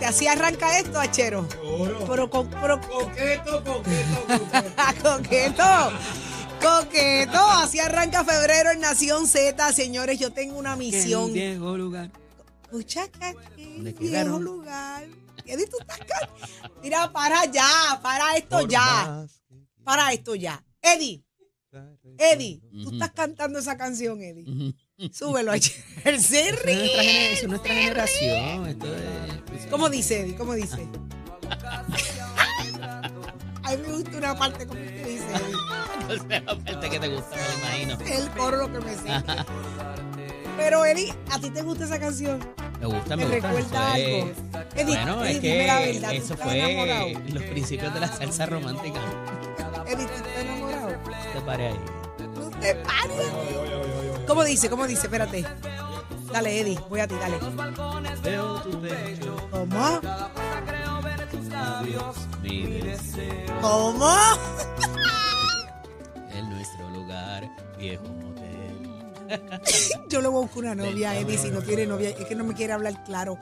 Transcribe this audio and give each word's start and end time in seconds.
Espérate. 0.00 0.06
Así 0.06 0.26
arranca 0.26 0.78
esto, 0.78 0.98
Achero. 0.98 1.46
Pero 2.08 2.30
con. 2.30 2.48
Pero, 2.50 2.80
Coqueto, 2.80 3.64
coqueto, 3.64 4.26
coqueto. 4.26 5.02
coqueto. 5.02 5.64
Coqueto. 6.60 7.38
Así 7.38 7.78
arranca 7.80 8.24
febrero 8.24 8.70
en 8.70 8.80
Nación 8.80 9.26
Z. 9.26 9.72
Señores, 9.72 10.18
yo 10.18 10.32
tengo 10.32 10.58
una 10.58 10.76
misión. 10.76 11.32
viejo 11.32 11.76
lugar. 11.76 12.10
Escucha 12.64 13.08
que 13.08 13.24
aquí, 13.24 13.74
¿Dónde 13.76 13.92
viejo 13.92 14.38
lugar. 14.38 15.06
Eddie, 15.46 15.66
tú 15.66 15.78
estás 15.80 15.98
Mira, 16.82 17.10
para 17.12 17.44
ya, 17.46 17.98
para 18.02 18.36
esto 18.36 18.66
ya. 18.68 19.26
Para 19.82 20.12
esto 20.12 20.34
ya. 20.36 20.62
Eddie, 20.80 21.24
Eddie, 22.18 22.60
tú 22.82 22.92
estás 22.92 23.10
cantando 23.12 23.58
esa 23.58 23.76
canción, 23.76 24.22
Eddie. 24.22 24.74
Súbelo 25.12 25.52
ayer. 25.52 25.72
Se 26.20 26.50
Nuestra 26.50 26.64
ríe. 26.64 26.88
gener- 26.96 27.32
es 27.32 27.48
nuestra 27.48 27.74
generación. 27.74 28.66
Esto 28.68 28.86
es. 28.86 29.66
¿Cómo 29.70 29.88
dice, 29.88 30.20
Eddie? 30.20 30.36
¿Cómo 30.36 30.54
dice? 30.54 30.86
A 33.62 33.72
mí 33.72 33.82
me 33.86 33.92
gusta 33.92 34.16
una 34.18 34.34
parte 34.36 34.66
como 34.66 34.80
que 34.80 35.04
dice 35.04 35.24
Eddie. 35.24 35.56
No 36.10 36.16
sé 36.16 36.40
la 36.40 36.56
parte 36.58 36.90
que 36.90 36.98
te 36.98 37.06
gusta, 37.08 37.36
me 37.36 37.42
lo 37.42 37.52
imagino. 37.92 37.98
El 38.16 38.30
coro 38.30 38.56
lo 38.56 38.72
que 38.72 38.80
me 38.84 38.94
sé. 38.96 39.02
Pero 40.56 40.84
Eddie, 40.84 41.14
¿a 41.30 41.38
ti 41.38 41.50
te 41.50 41.62
gusta 41.62 41.84
esa 41.84 42.00
canción? 42.00 42.40
Me 42.80 42.86
gusta, 42.86 43.10
¿Te 43.10 43.16
me 43.16 43.24
gusta. 43.26 43.36
recuerda 43.48 43.96
Eso 43.96 44.14
algo? 44.16 44.30
es- 44.30 44.74
Eddie, 44.74 44.96
bueno, 44.96 45.24
Eddie, 45.24 45.36
es 45.36 45.42
dime 45.42 45.66
la 45.66 45.78
que 45.78 45.92
verdad, 45.92 46.08
¿tú 46.08 46.14
eso 46.16 46.34
estás 46.34 46.48
fue 46.48 46.58
enamorado? 46.58 47.08
los 47.32 47.42
principios 47.44 47.94
de 47.94 48.00
la 48.00 48.08
salsa 48.08 48.46
romántica. 48.46 49.00
Eddie, 49.86 50.06
¿tú 50.06 50.14
estás 50.14 50.36
enamorado? 50.42 50.88
Te 51.32 51.40
paré 51.42 51.66
ahí. 51.68 51.80
No 52.34 52.50
te 52.58 52.74
pares. 52.74 53.16
¿Cómo 54.30 54.44
dice? 54.44 54.70
¿Cómo 54.70 54.86
dice? 54.86 55.08
Espérate. 55.08 55.44
Dale, 56.32 56.60
Eddie, 56.60 56.78
voy 56.88 57.00
a 57.00 57.08
ti, 57.08 57.16
dale. 57.16 57.36
¿Cómo? 59.50 60.00
¿Cómo? 63.60 64.14
En 66.32 66.48
nuestro 66.48 66.88
lugar, 66.90 67.50
viejo 67.76 68.04
motel. 68.04 68.88
Yo 70.08 70.20
le 70.20 70.28
buscar 70.28 70.58
una 70.58 70.74
novia, 70.76 71.18
Eddie, 71.18 71.36
si 71.36 71.50
no 71.50 71.60
tiene 71.60 71.86
novia. 71.86 72.10
Es 72.10 72.26
que 72.26 72.36
no 72.36 72.44
me 72.44 72.54
quiere 72.54 72.72
hablar 72.72 73.02
claro. 73.02 73.36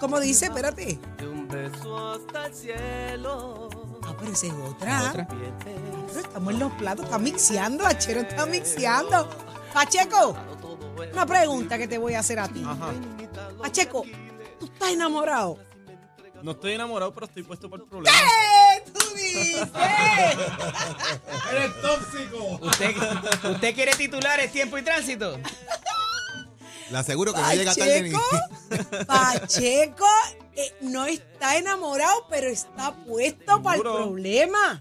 ¿Cómo 0.00 0.18
dice? 0.18 0.46
Espérate. 0.46 0.98
Ah, 1.86 3.77
pero 4.18 4.32
esa 4.32 4.46
es 4.46 4.52
otra. 4.52 5.10
Otra. 5.10 5.28
Pero 5.28 6.20
estamos 6.20 6.52
en 6.52 6.58
los 6.58 6.72
platos, 6.72 7.04
está 7.04 7.18
mixeando, 7.18 7.86
Achero 7.86 8.20
está 8.20 8.46
mixeando. 8.46 9.28
Pacheco, 9.72 10.36
una 11.12 11.26
pregunta 11.26 11.78
que 11.78 11.86
te 11.88 11.98
voy 11.98 12.14
a 12.14 12.20
hacer 12.20 12.38
a 12.38 12.48
ti. 12.48 12.64
Pacheco, 13.60 14.04
¿tú 14.58 14.66
estás 14.66 14.90
enamorado? 14.90 15.58
No 16.42 16.52
estoy 16.52 16.72
enamorado, 16.72 17.12
pero 17.12 17.26
estoy 17.26 17.42
puesto 17.42 17.68
por 17.68 17.84
problemas. 17.88 18.20
¿Qué 18.20 18.90
tú 18.92 19.14
dices? 19.14 19.68
Eres 21.52 21.82
tóxico. 21.82 22.58
¿Usted, 22.62 22.96
¿Usted 23.50 23.74
quiere 23.74 23.92
titulares, 23.96 24.52
tiempo 24.52 24.78
y 24.78 24.82
tránsito? 24.82 25.36
Le 26.90 26.98
aseguro 26.98 27.34
que 27.34 27.40
no 27.40 27.52
llega 27.52 27.74
tarde 27.74 28.02
ni. 28.02 28.10
Pacheco, 28.10 29.06
Pacheco 29.06 30.06
eh, 30.56 30.72
no 30.82 31.06
está 31.06 31.56
enamorado, 31.58 32.26
pero 32.30 32.48
está 32.48 32.94
puesto 33.04 33.62
para 33.62 33.76
el 33.76 33.82
problema. 33.82 34.80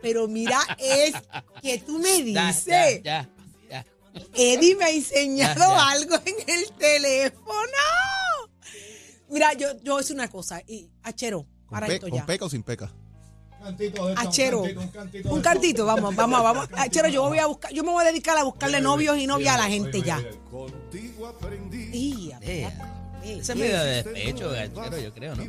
Pero 0.00 0.26
mira, 0.28 0.60
es 0.78 1.14
que 1.60 1.78
tú 1.78 1.98
me 1.98 2.22
dices, 2.22 3.02
Ya, 3.04 3.28
ya, 3.28 3.28
ya. 3.70 3.86
Eddie 4.34 4.74
me 4.76 4.84
ha 4.86 4.90
enseñado 4.90 5.60
Ya, 5.60 5.68
ya. 5.76 5.88
algo 5.90 6.14
en 6.24 6.48
el 6.50 6.72
teléfono. 6.72 7.78
Mira, 9.28 9.52
yo, 9.54 9.68
yo 9.82 9.92
voy 9.92 10.00
a 10.00 10.02
decir 10.02 10.16
una 10.16 10.28
cosa, 10.30 10.60
y 10.66 10.90
Achero, 11.02 11.46
Con, 11.66 11.70
para 11.76 11.86
pe- 11.86 11.94
esto 11.94 12.08
con 12.08 12.18
ya. 12.18 12.26
peca 12.26 12.44
o 12.46 12.50
sin 12.50 12.62
peca. 12.62 12.92
Cantito 13.62 14.08
de 14.08 14.14
Achero, 14.16 14.62
un 14.62 14.88
cantito, 14.88 15.30
un 15.32 15.40
cantito. 15.40 15.86
vamos, 15.86 16.16
vamos, 16.16 16.42
vamos. 16.42 16.68
Achero, 16.72 17.08
yo 17.08 17.28
voy 17.28 17.38
a 17.38 17.46
buscar, 17.46 17.72
yo 17.72 17.84
me 17.84 17.90
voy 17.92 18.04
a 18.04 18.08
dedicar 18.08 18.36
a 18.36 18.42
buscarle 18.42 18.80
novios 18.80 19.16
y 19.18 19.26
novias 19.26 19.54
a 19.54 19.58
la 19.58 19.68
gente 19.68 20.02
ya. 20.02 20.20
Y, 21.92 22.32
Eh, 22.42 22.68
Ese 23.24 23.52
es 23.52 23.58
medio 23.58 23.78
de 23.82 24.02
despecho, 24.02 24.50
gachero, 24.50 24.98
yo 24.98 25.14
creo, 25.14 25.34
¿no? 25.36 25.42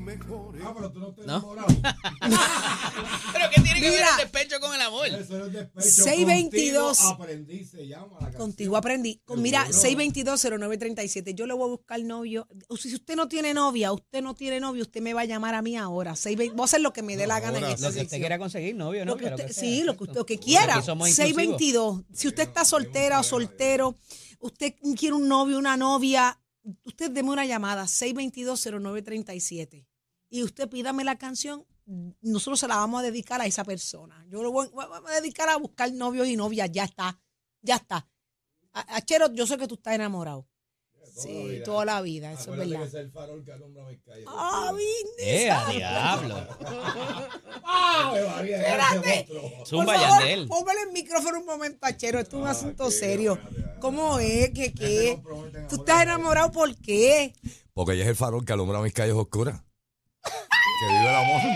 Ah, 0.63 0.73
pero 0.75 0.91
tú 0.91 0.99
no 0.99 1.09
estás 1.09 1.25
¿No? 1.25 1.33
enamorado. 1.37 1.67
¿Pero 3.33 3.45
qué 3.53 3.61
tiene 3.61 3.81
que 3.81 3.89
ver 3.89 4.01
el 4.01 4.17
despecho 4.17 4.59
con 4.59 4.73
el 4.75 4.81
amor? 4.81 5.07
Eso 5.07 5.45
es 5.45 5.53
despecho. 5.53 6.03
622. 6.03 6.97
Contigo 6.97 7.13
aprendí, 7.23 7.65
se 7.65 7.87
llama 7.87 8.17
la. 8.21 8.31
Contigo 8.31 8.77
aprendí. 8.77 9.21
Con, 9.25 9.41
mira, 9.41 9.67
622-0937. 9.69 11.33
Yo 11.35 11.47
le 11.47 11.53
voy 11.53 11.63
a 11.67 11.71
buscar 11.71 11.99
novio. 12.01 12.47
O 12.67 12.77
Si 12.77 12.93
usted 12.93 13.15
no 13.15 13.27
tiene 13.27 13.53
novia, 13.53 13.91
usted 13.91 14.21
no 14.21 14.35
tiene 14.35 14.59
novio, 14.59 14.83
usted 14.83 15.01
me 15.01 15.13
va 15.13 15.21
a 15.21 15.25
llamar 15.25 15.55
a 15.55 15.61
mí 15.61 15.75
ahora. 15.75 16.15
620 16.15 16.55
voy 16.55 16.63
a 16.63 16.65
hacer 16.65 16.81
lo 16.81 16.93
que 16.93 17.01
me 17.01 17.17
dé 17.17 17.27
la 17.27 17.39
gana 17.39 17.57
en 17.57 17.63
ahora 17.63 17.75
esta 17.75 17.87
Lo 17.89 17.93
que 17.93 18.01
usted 18.01 18.17
quiera 18.19 18.37
conseguir, 18.37 18.75
novio, 18.75 19.05
¿no? 19.05 19.13
Lo 19.13 19.17
que 19.17 19.23
Pero 19.25 19.35
usted- 19.35 19.47
que 19.47 19.53
sea, 19.53 19.63
sí, 19.63 19.83
lo 19.83 19.97
que 19.97 20.03
usted 20.03 20.15
lo 20.17 20.25
que 20.25 20.37
quiera. 20.39 20.75
Aquí 20.75 20.85
somos 20.85 21.09
inclusivos. 21.09 21.35
622. 21.35 22.01
Si 22.13 22.27
usted 22.27 22.43
está 22.43 22.65
soltera 22.65 23.19
o 23.19 23.23
soltero, 23.23 23.95
usted 24.39 24.73
quiere 24.97 25.15
un 25.15 25.27
novio, 25.27 25.57
una 25.57 25.77
novia, 25.77 26.39
usted 26.83 27.11
deme 27.11 27.31
una 27.31 27.45
llamada 27.45 27.83
622-0937 27.83 29.85
y 30.29 30.43
usted 30.43 30.69
pídame 30.69 31.03
la 31.03 31.17
canción. 31.17 31.65
Nosotros 32.21 32.59
se 32.59 32.67
la 32.67 32.77
vamos 32.77 33.01
a 33.01 33.03
dedicar 33.03 33.41
a 33.41 33.45
esa 33.45 33.63
persona. 33.63 34.25
Yo 34.29 34.41
lo 34.41 34.51
voy, 34.51 34.67
voy 34.69 34.85
a 35.07 35.21
dedicar 35.21 35.49
a 35.49 35.57
buscar 35.57 35.91
novios 35.91 36.27
y 36.27 36.35
novias. 36.35 36.71
Ya 36.71 36.85
está. 36.85 37.21
Ya 37.61 37.75
está. 37.75 38.09
Achero, 38.71 39.31
yo 39.33 39.45
sé 39.45 39.57
que 39.57 39.67
tú 39.67 39.75
estás 39.75 39.93
enamorado. 39.93 40.47
Sí, 41.15 41.61
toda 41.63 41.85
la 41.85 42.01
vida, 42.01 42.31
eso 42.31 42.41
es 42.41 42.47
Acuérdate 42.47 42.69
que 42.69 42.77
verdad. 42.77 42.87
es 42.87 42.93
el 42.95 43.11
farol 43.11 43.45
que 43.45 43.51
alumbra 43.51 43.83
mis 43.85 44.01
calles. 44.01 44.25
¡Ah, 44.27 44.71
¡Eh, 45.19 45.51
a 45.51 45.69
diablo! 45.71 46.35
¡Ave 47.63 48.27
María! 48.27 48.57
Espérate. 48.61 49.27
Zumba, 49.65 49.93
favor, 49.93 50.19
Yandel. 50.19 50.47
póngale 50.47 50.81
el 50.81 50.91
micrófono 50.91 51.39
un 51.39 51.45
momento, 51.45 51.85
Achero. 51.85 52.19
Esto 52.19 52.37
es 52.37 52.41
un 52.41 52.47
asunto 52.47 52.85
qué 52.85 52.91
serio. 52.91 53.39
¿Cómo 53.79 54.19
es? 54.19 54.49
¿Qué 54.51 54.73
qué? 54.73 55.21
¿Tú 55.69 55.75
estás 55.75 56.03
enamorado 56.03 56.51
por 56.51 56.75
qué? 56.77 57.33
Porque 57.73 57.93
ella 57.93 58.03
es 58.03 58.09
el 58.09 58.15
farol 58.15 58.43
que 58.45 58.53
alumbra 58.53 58.81
mis 58.81 58.93
calles 58.93 59.15
oscuras. 59.15 59.61
que 60.23 60.87
vive 60.87 61.09
el 61.09 61.15
amor. 61.15 61.41
Ay, 61.41 61.51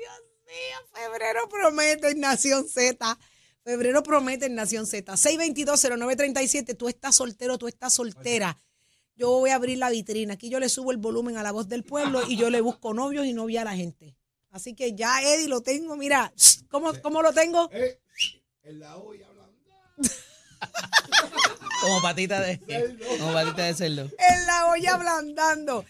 Dios 0.00 0.22
mío, 0.46 0.78
febrero 0.92 1.48
promete 1.48 2.10
en 2.10 2.20
Nación 2.20 2.68
Z. 2.68 3.18
Febrero 3.64 4.02
promete 4.02 4.46
en 4.46 4.54
Nación 4.56 4.86
Z. 4.86 5.12
6220937, 5.12 6.76
tú 6.76 6.88
estás 6.88 7.14
soltero, 7.16 7.58
tú 7.58 7.68
estás 7.68 7.92
soltera. 7.94 8.60
Yo 9.16 9.30
voy 9.30 9.50
a 9.50 9.56
abrir 9.56 9.78
la 9.78 9.90
vitrina. 9.90 10.34
Aquí 10.34 10.48
yo 10.48 10.58
le 10.58 10.68
subo 10.68 10.90
el 10.92 10.98
volumen 10.98 11.36
a 11.36 11.42
la 11.42 11.52
voz 11.52 11.68
del 11.68 11.84
pueblo 11.84 12.22
y 12.26 12.36
yo 12.36 12.50
le 12.50 12.60
busco 12.60 12.94
novios 12.94 13.26
y 13.26 13.32
novia 13.32 13.62
a 13.62 13.64
la 13.64 13.76
gente. 13.76 14.16
Así 14.50 14.74
que 14.74 14.94
ya, 14.94 15.22
Eddie, 15.22 15.48
lo 15.48 15.60
tengo. 15.62 15.96
Mira, 15.96 16.32
¿cómo, 16.70 16.92
cómo 17.02 17.22
lo 17.22 17.32
tengo? 17.32 17.70
Eh, 17.72 17.98
en 18.62 18.80
la 18.80 18.96
olla 18.96 19.26
hablando. 19.28 19.52
Como 21.80 22.00
patita 22.00 22.40
de, 22.40 22.60
como 23.18 23.32
patita 23.32 23.64
de 23.64 23.74
cerdo. 23.74 24.02
En 24.02 24.46
la 24.46 24.70
olla 24.70 24.94
ablandando. 24.94 25.84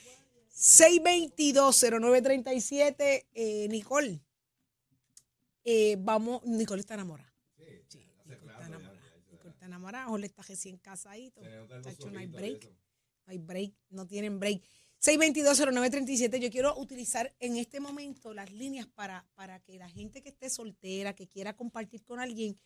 6220937, 0.56 3.26
eh, 3.34 3.68
Nicole. 3.68 4.20
Eh, 5.64 5.96
vamos, 5.98 6.42
Nicole 6.44 6.80
está 6.80 6.94
enamorada. 6.94 7.30
Sí, 7.88 7.98
Nicole 7.98 8.36
está 8.36 8.66
enamorada. 8.66 9.00
Nicole 9.30 9.50
está 9.50 9.66
enamorada, 9.66 10.06
Jorge 10.06 10.26
está 10.26 10.42
recién 10.42 10.76
casadito. 10.78 11.40
Tacho, 11.82 12.10
no 12.10 12.18
hay 12.18 12.26
break. 12.26 12.68
Hay 13.26 13.38
break, 13.38 13.72
no 13.90 14.06
tienen 14.06 14.38
break. 14.40 14.62
6220937, 15.00 16.38
yo 16.38 16.50
quiero 16.50 16.78
utilizar 16.78 17.34
en 17.40 17.56
este 17.56 17.80
momento 17.80 18.32
las 18.32 18.52
líneas 18.52 18.86
para, 18.86 19.26
para 19.34 19.58
que 19.60 19.76
la 19.78 19.88
gente 19.88 20.22
que 20.22 20.28
esté 20.28 20.48
soltera, 20.48 21.14
que 21.14 21.26
quiera 21.26 21.56
compartir 21.56 22.04
con 22.04 22.20
alguien, 22.20 22.56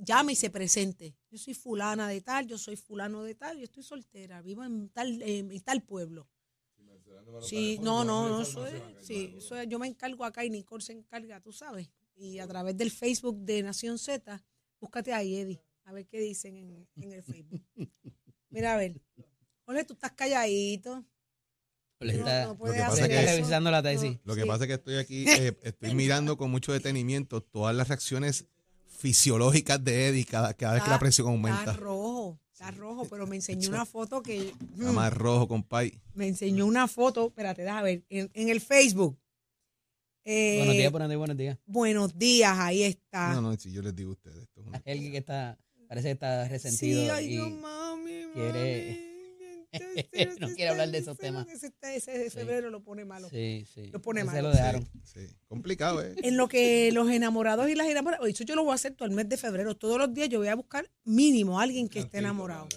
llame 0.00 0.32
y 0.32 0.36
se 0.36 0.48
presente. 0.50 1.16
Yo 1.30 1.38
soy 1.38 1.54
fulana 1.54 2.06
de 2.08 2.20
tal, 2.20 2.46
yo 2.46 2.56
soy 2.56 2.76
fulano 2.76 3.24
de 3.24 3.34
tal, 3.34 3.58
yo 3.58 3.64
estoy 3.64 3.82
soltera, 3.82 4.40
vivo 4.42 4.62
en 4.62 4.90
tal, 4.90 5.20
en, 5.22 5.60
tal 5.62 5.82
pueblo. 5.82 6.28
Sí, 7.40 7.78
no, 7.82 8.04
no, 8.04 8.28
no, 8.28 8.42
es, 8.66 9.06
sí, 9.06 9.34
es- 9.38 9.68
yo 9.68 9.78
me 9.80 9.88
encargo 9.88 10.24
acá 10.24 10.44
y 10.44 10.50
Nicole 10.50 10.84
se 10.84 10.92
encarga, 10.92 11.40
tú 11.40 11.52
sabes. 11.52 11.88
Y 12.14 12.38
a 12.38 12.46
través 12.46 12.76
del 12.76 12.90
Facebook 12.92 13.38
de 13.40 13.62
Nación 13.62 13.98
Z, 13.98 14.40
búscate 14.80 15.12
ahí, 15.12 15.36
Eddie, 15.36 15.60
a 15.84 15.92
ver 15.92 16.06
qué 16.06 16.20
dicen 16.20 16.56
en, 16.56 16.88
en 16.96 17.12
el 17.12 17.22
Facebook. 17.24 17.60
Mira, 18.50 18.74
a 18.74 18.76
ver. 18.76 19.00
Jorge, 19.72 19.84
tú 19.86 19.94
estás 19.94 20.12
calladito. 20.12 21.04
No, 22.00 22.10
está, 22.10 22.46
no 22.46 22.56
puedes 22.58 22.76
que 22.76 22.82
pasa 22.82 22.96
le 22.96 23.02
hacer 23.04 23.10
está 23.12 23.20
es 23.20 23.26
que- 23.26 23.32
eso. 23.32 23.36
revisando 23.42 23.70
la 23.70 23.82
tesis. 23.82 24.18
Lo 24.24 24.34
que 24.34 24.42
Sí. 24.42 24.46
pasa 24.48 24.64
es 24.64 24.68
que 24.68 24.74
estoy 24.74 24.96
aquí, 24.96 25.24
eh, 25.52 25.56
estoy 25.62 25.94
mirando 25.94 26.36
con 26.36 26.50
mucho 26.50 26.72
detenimiento 26.72 27.40
todas 27.42 27.74
las 27.76 27.88
reacciones 27.88 28.46
fisiológicas 28.88 29.82
de 29.84 30.08
Eddie 30.08 30.24
cada, 30.24 30.54
cada 30.54 30.74
vez 30.74 30.82
que 30.82 30.90
la 30.90 30.98
presión 30.98 31.26
Está 31.26 31.32
aumenta. 31.48 31.72
rojo, 31.74 32.40
está 32.52 32.70
rojo, 32.72 33.06
pero 33.08 33.26
me 33.26 33.36
enseñó 33.36 33.68
una 33.68 33.84
foto 33.86 34.22
que... 34.22 34.48
Está 34.48 34.92
más 34.92 35.12
rojo, 35.12 35.48
compay. 35.48 36.00
Me 36.14 36.26
enseñó 36.28 36.66
una 36.66 36.86
foto, 36.88 37.28
espérate, 37.28 37.62
déjame 37.62 37.82
ver, 37.82 38.04
en, 38.08 38.30
en 38.34 38.48
el 38.48 38.60
Facebook. 38.60 39.18
Eh, 40.24 40.56
Buenos 40.58 40.74
días, 40.76 40.90
buenos 40.92 41.08
días, 41.08 41.18
buenos 41.18 41.36
días. 41.36 41.58
buenos 41.66 42.18
días, 42.18 42.56
ahí 42.58 42.82
está. 42.84 43.32
No, 43.34 43.40
no, 43.42 43.56
si 43.58 43.72
yo 43.72 43.82
les 43.82 43.94
digo 43.94 44.10
a 44.10 44.12
ustedes. 44.12 44.38
Esto 44.42 44.60
es 44.60 44.66
una- 44.68 44.82
Hay 44.84 44.92
alguien 44.92 45.10
que 45.12 45.18
está, 45.18 45.58
parece 45.88 46.08
que 46.08 46.12
está 46.12 46.46
resentido 46.48 47.02
Sí, 47.04 47.10
ay, 47.10 47.24
y 47.26 47.28
Dios, 47.30 47.50
mami, 47.50 48.10
quiere- 48.34 48.86
mami. 49.00 49.11
No 50.40 50.48
quiere 50.54 50.68
hablar 50.68 50.90
de 50.90 50.98
esos 50.98 51.16
temas. 51.18 51.46
Ese, 51.48 51.72
de 51.80 52.30
Sí. 52.30 52.30
febrero 52.30 52.70
lo 52.70 52.82
pone 52.82 53.04
malo. 53.04 53.28
sí, 53.30 53.66
sí. 53.72 53.86
Lo 53.92 54.00
pone 54.02 54.20
Ese 54.20 54.30
malo. 54.30 54.48
lo 54.48 54.50
dejaron. 54.54 54.88
Sí, 55.04 55.26
complicado, 55.48 56.02
¿eh? 56.02 56.14
En 56.22 56.36
lo 56.36 56.48
que 56.48 56.90
los 56.92 57.10
enamorados 57.10 57.68
y 57.68 57.74
las 57.74 57.86
enamoradas, 57.88 58.28
eso 58.28 58.44
yo 58.44 58.54
lo 58.54 58.64
voy 58.64 58.72
a 58.72 58.74
hacer 58.74 58.94
todo 58.94 59.08
el 59.08 59.14
mes 59.14 59.28
de 59.28 59.36
febrero. 59.36 59.76
Todos 59.76 59.98
los 59.98 60.12
días 60.12 60.28
yo 60.28 60.38
voy 60.38 60.48
a 60.48 60.54
buscar 60.54 60.90
mínimo 61.04 61.58
a 61.58 61.62
alguien 61.62 61.88
que 61.88 62.00
esté 62.00 62.18
enamorado. 62.18 62.68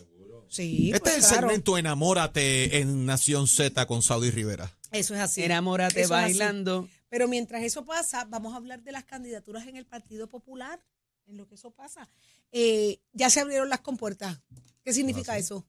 Sí, 0.47 0.91
Este 0.93 0.99
pues 0.99 1.17
es 1.17 1.23
el 1.23 1.29
claro, 1.29 1.47
segmento 1.47 1.77
Enamórate 1.77 2.77
en 2.79 3.05
Nación 3.05 3.47
Z 3.47 3.85
con 3.87 4.01
Saudi 4.01 4.29
Rivera. 4.29 4.71
Eso 4.91 5.15
es 5.15 5.19
así. 5.21 5.43
Enamórate 5.43 6.01
Eso 6.01 6.15
es 6.15 6.23
así. 6.23 6.37
bailando. 6.37 6.87
Pero 7.09 7.27
mientras 7.27 7.63
eso 7.63 7.85
pasa, 7.85 8.25
vamos 8.25 8.53
a 8.53 8.57
hablar 8.57 8.83
de 8.83 8.91
las 8.91 9.05
candidaturas 9.05 9.67
en 9.67 9.75
el 9.75 9.85
Partido 9.85 10.27
Popular. 10.29 10.81
En 11.27 11.37
lo 11.37 11.47
que 11.47 11.55
eso 11.55 11.71
pasa. 11.71 12.07
Eh, 12.51 12.99
ya 13.13 13.29
se 13.31 13.39
abrieron 13.39 13.69
las 13.69 13.79
compuertas. 13.81 14.39
¿Qué 14.83 14.93
significa 14.93 15.35
eso? 15.37 15.65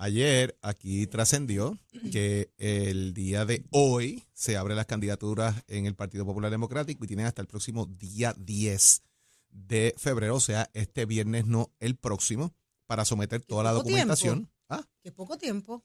Ayer 0.00 0.56
aquí 0.62 1.08
trascendió 1.08 1.76
que 2.12 2.52
el 2.56 3.14
día 3.14 3.44
de 3.44 3.64
hoy 3.70 4.22
se 4.32 4.56
abren 4.56 4.76
las 4.76 4.86
candidaturas 4.86 5.64
en 5.66 5.86
el 5.86 5.96
Partido 5.96 6.24
Popular 6.24 6.52
Democrático 6.52 7.04
y 7.04 7.08
tienen 7.08 7.26
hasta 7.26 7.42
el 7.42 7.48
próximo 7.48 7.84
día 7.84 8.32
10 8.38 9.02
de 9.50 9.94
febrero, 9.98 10.36
o 10.36 10.40
sea, 10.40 10.70
este 10.72 11.04
viernes 11.04 11.46
no 11.46 11.72
el 11.80 11.96
próximo, 11.96 12.54
para 12.86 13.04
someter 13.04 13.44
toda 13.44 13.64
la 13.64 13.72
documentación. 13.72 14.48
Ah, 14.68 14.84
Que 15.02 15.10
poco 15.10 15.36
tiempo. 15.36 15.84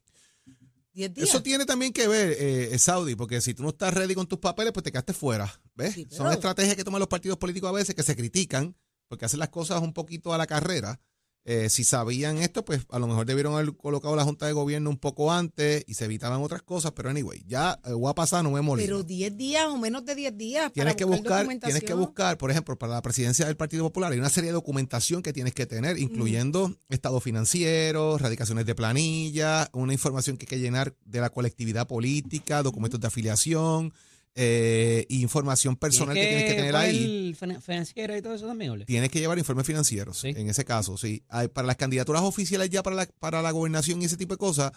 Diez 0.93 1.11
días. 1.11 1.29
Eso 1.29 1.41
tiene 1.41 1.65
también 1.65 1.91
que 1.91 2.07
ver, 2.07 2.35
eh, 2.39 2.77
Saudi, 2.77 3.15
porque 3.15 3.41
si 3.41 3.55
tú 3.55 3.63
no 3.63 3.69
estás 3.69 3.95
ready 3.95 4.13
con 4.13 4.27
tus 4.27 4.37
papeles, 4.37 4.73
pues 4.73 4.83
te 4.83 4.91
quedaste 4.91 5.13
fuera. 5.13 5.51
¿Ves? 5.73 5.95
Sí, 5.95 6.07
Son 6.11 6.31
estrategias 6.31 6.75
que 6.75 6.83
toman 6.83 6.99
los 6.99 7.09
partidos 7.09 7.39
políticos 7.39 7.67
a 7.67 7.73
veces 7.73 7.95
que 7.95 8.03
se 8.03 8.15
critican 8.15 8.75
porque 9.07 9.25
hacen 9.25 9.39
las 9.39 9.49
cosas 9.49 9.81
un 9.81 9.91
poquito 9.91 10.35
a 10.35 10.37
la 10.37 10.45
carrera. 10.45 11.01
Eh, 11.45 11.69
si 11.69 11.83
sabían 11.83 12.37
esto, 12.37 12.63
pues 12.63 12.85
a 12.89 12.99
lo 12.99 13.07
mejor 13.07 13.25
debieron 13.25 13.53
haber 13.53 13.75
colocado 13.75 14.15
la 14.15 14.23
Junta 14.23 14.45
de 14.45 14.53
Gobierno 14.53 14.89
un 14.89 14.97
poco 14.97 15.31
antes 15.31 15.83
y 15.87 15.95
se 15.95 16.05
evitaban 16.05 16.41
otras 16.41 16.61
cosas, 16.61 16.93
pero 16.93 17.09
anyway, 17.09 17.43
ya 17.45 17.77
eh, 17.83 17.91
voy 17.91 18.09
a 18.09 18.13
pasar, 18.13 18.45
no 18.45 18.51
me 18.51 18.61
molesta. 18.61 18.87
Pero 18.87 19.03
10 19.03 19.37
días 19.37 19.65
o 19.67 19.77
menos 19.77 20.05
de 20.05 20.15
10 20.15 20.37
días. 20.37 20.71
Tienes 20.71 20.93
para 20.93 20.95
que 20.95 21.03
buscar, 21.03 21.39
documentación. 21.39 21.79
tienes 21.79 21.83
que 21.83 21.93
buscar, 21.93 22.37
por 22.37 22.49
ejemplo, 22.49 22.77
para 22.77 22.93
la 22.93 23.01
presidencia 23.01 23.45
del 23.45 23.57
Partido 23.57 23.83
Popular 23.83 24.13
hay 24.13 24.19
una 24.19 24.29
serie 24.29 24.51
de 24.51 24.53
documentación 24.53 25.21
que 25.21 25.33
tienes 25.33 25.53
que 25.53 25.65
tener, 25.65 25.97
incluyendo 25.97 26.73
estado 26.87 27.19
financiero, 27.19 28.17
radicaciones 28.17 28.65
de 28.65 28.75
planilla, 28.75 29.69
una 29.73 29.91
información 29.91 30.37
que 30.37 30.43
hay 30.43 30.47
que 30.47 30.59
llenar 30.59 30.95
de 31.03 31.19
la 31.19 31.29
colectividad 31.29 31.87
política, 31.87 32.63
documentos 32.63 33.01
de 33.01 33.07
afiliación, 33.07 33.93
eh, 34.35 35.05
información 35.09 35.75
personal 35.75 36.15
que, 36.15 36.25
tienes 36.25 36.43
que 36.45 36.53
tener 36.55 36.75
ahí. 36.75 37.27
El 37.29 37.35
fin- 37.35 37.61
financiero 37.61 38.17
y 38.17 38.21
todo 38.21 38.33
eso 38.35 38.47
también, 38.47 38.71
Ole? 38.71 38.85
Tienes 38.85 39.09
que 39.09 39.19
llevar 39.19 39.37
informes 39.37 39.65
financieros, 39.67 40.17
Sí. 40.19 40.29
en 40.29 40.49
ese 40.49 40.65
caso, 40.65 40.97
sí. 40.97 41.23
Hay- 41.29 41.47
para 41.49 41.67
las 41.67 41.75
candidaturas 41.77 42.21
oficiales 42.23 42.69
ya 42.69 42.81
para 42.83 42.95
la, 42.95 43.05
para 43.19 43.41
la 43.41 43.51
gobernación 43.51 44.01
y 44.01 44.05
ese 44.05 44.17
tipo 44.17 44.33
de 44.33 44.37
cosas, 44.39 44.71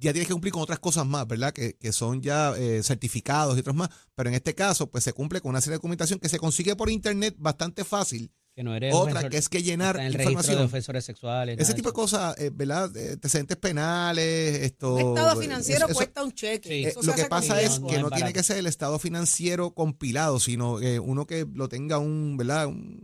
ya 0.00 0.12
tienes 0.12 0.28
que 0.28 0.32
cumplir 0.32 0.52
con 0.52 0.62
otras 0.62 0.78
cosas 0.78 1.04
más, 1.06 1.26
¿verdad? 1.26 1.52
Que, 1.52 1.74
que 1.74 1.92
son 1.92 2.22
ya 2.22 2.54
eh, 2.56 2.82
certificados 2.84 3.56
y 3.56 3.60
otros 3.60 3.74
más. 3.74 3.88
Pero 4.14 4.28
en 4.28 4.34
este 4.36 4.54
caso, 4.54 4.88
pues 4.90 5.02
se 5.04 5.12
cumple 5.12 5.40
con 5.40 5.50
una 5.50 5.60
serie 5.60 5.72
de 5.72 5.76
documentación 5.78 6.20
que 6.20 6.28
se 6.28 6.38
consigue 6.38 6.76
por 6.76 6.88
internet 6.88 7.34
bastante 7.36 7.84
fácil. 7.84 8.30
Que 8.58 8.64
no 8.64 8.74
eres 8.74 8.92
Otra 8.92 9.20
ofensor- 9.20 9.28
que 9.30 9.36
es 9.36 9.48
que 9.48 9.62
llenar 9.62 9.90
está 9.94 10.00
en 10.00 10.06
el 10.08 10.12
registro 10.14 10.26
de 10.26 10.32
información. 10.32 10.66
ofensores 10.66 11.04
sexuales. 11.04 11.58
Ese 11.60 11.74
tipo 11.74 11.90
de 11.90 11.92
cosas, 11.92 12.36
eh, 12.40 12.50
¿verdad? 12.52 12.90
Antecedentes 13.12 13.56
penales, 13.56 14.62
esto. 14.62 14.96
Un 14.96 15.16
estado 15.16 15.40
financiero 15.40 15.86
eso- 15.86 15.94
cuesta 15.94 16.24
un 16.24 16.32
cheque. 16.32 16.68
Sí. 16.68 16.84
eh, 16.86 16.94
lo 17.04 17.14
que 17.14 17.26
pasa 17.26 17.62
es 17.62 17.78
no 17.78 17.86
que 17.86 18.00
no 18.00 18.10
tiene 18.10 18.32
que 18.32 18.42
ser 18.42 18.56
el 18.58 18.66
estado 18.66 18.98
financiero 18.98 19.70
compilado, 19.74 20.40
sino 20.40 20.80
eh, 20.80 20.98
uno 20.98 21.24
que 21.24 21.46
lo 21.54 21.68
tenga 21.68 21.98
un, 21.98 22.36
¿verdad? 22.36 22.66
Un- 22.66 23.00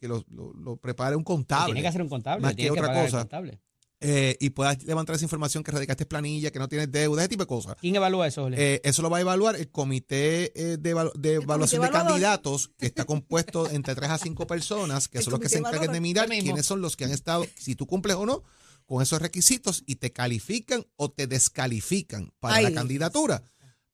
que 0.00 0.08
lo, 0.08 0.24
lo- 0.30 0.52
lo 0.52 0.76
prepare 0.78 1.14
un 1.14 1.22
contable. 1.22 1.66
Tiene 1.66 1.82
que 1.82 1.86
hacer 1.86 2.02
un 2.02 2.08
contable, 2.08 2.42
Más 2.42 2.50
que 2.50 2.56
tiene 2.56 2.74
que, 2.74 2.80
otra 2.80 2.88
pagar 2.88 3.04
cosa. 3.04 3.16
el 3.18 3.22
contable. 3.22 3.60
Eh, 4.04 4.36
y 4.40 4.50
puedas 4.50 4.82
levantar 4.84 5.14
esa 5.16 5.24
información 5.24 5.62
que 5.62 5.70
radicaste 5.70 6.04
planilla, 6.06 6.50
que 6.50 6.58
no 6.58 6.68
tienes 6.68 6.90
deuda, 6.90 7.22
ese 7.22 7.28
tipo 7.30 7.44
de 7.44 7.46
cosas. 7.46 7.76
¿Quién 7.80 7.94
evalúa 7.96 8.26
eso, 8.26 8.44
Ole? 8.44 8.56
Eh, 8.74 8.80
eso 8.84 9.00
lo 9.00 9.08
va 9.08 9.18
a 9.18 9.20
evaluar 9.20 9.56
el 9.56 9.70
comité 9.70 10.52
eh, 10.54 10.76
de, 10.76 10.94
evalu- 10.94 11.12
de 11.14 11.34
evaluación 11.34 11.80
de 11.82 11.86
evaluador. 11.88 12.10
candidatos, 12.12 12.70
que 12.76 12.86
está 12.86 13.04
compuesto 13.04 13.70
entre 13.70 13.94
3 13.94 14.10
a 14.10 14.18
5 14.18 14.46
personas, 14.46 15.08
que 15.08 15.18
El 15.18 15.24
son 15.24 15.30
los 15.32 15.40
que 15.40 15.48
se 15.48 15.58
encargan 15.58 15.92
de 15.92 16.00
mirar 16.00 16.28
quiénes 16.28 16.66
son 16.66 16.80
los 16.80 16.96
que 16.96 17.04
han 17.04 17.12
estado, 17.12 17.46
si 17.56 17.74
tú 17.76 17.86
cumples 17.86 18.16
o 18.16 18.26
no 18.26 18.42
con 18.84 19.00
esos 19.00 19.22
requisitos 19.22 19.84
y 19.86 19.94
te 19.94 20.12
califican 20.12 20.84
o 20.96 21.10
te 21.10 21.26
descalifican 21.28 22.32
para 22.40 22.56
Ay, 22.56 22.64
la 22.64 22.72
candidatura. 22.74 23.42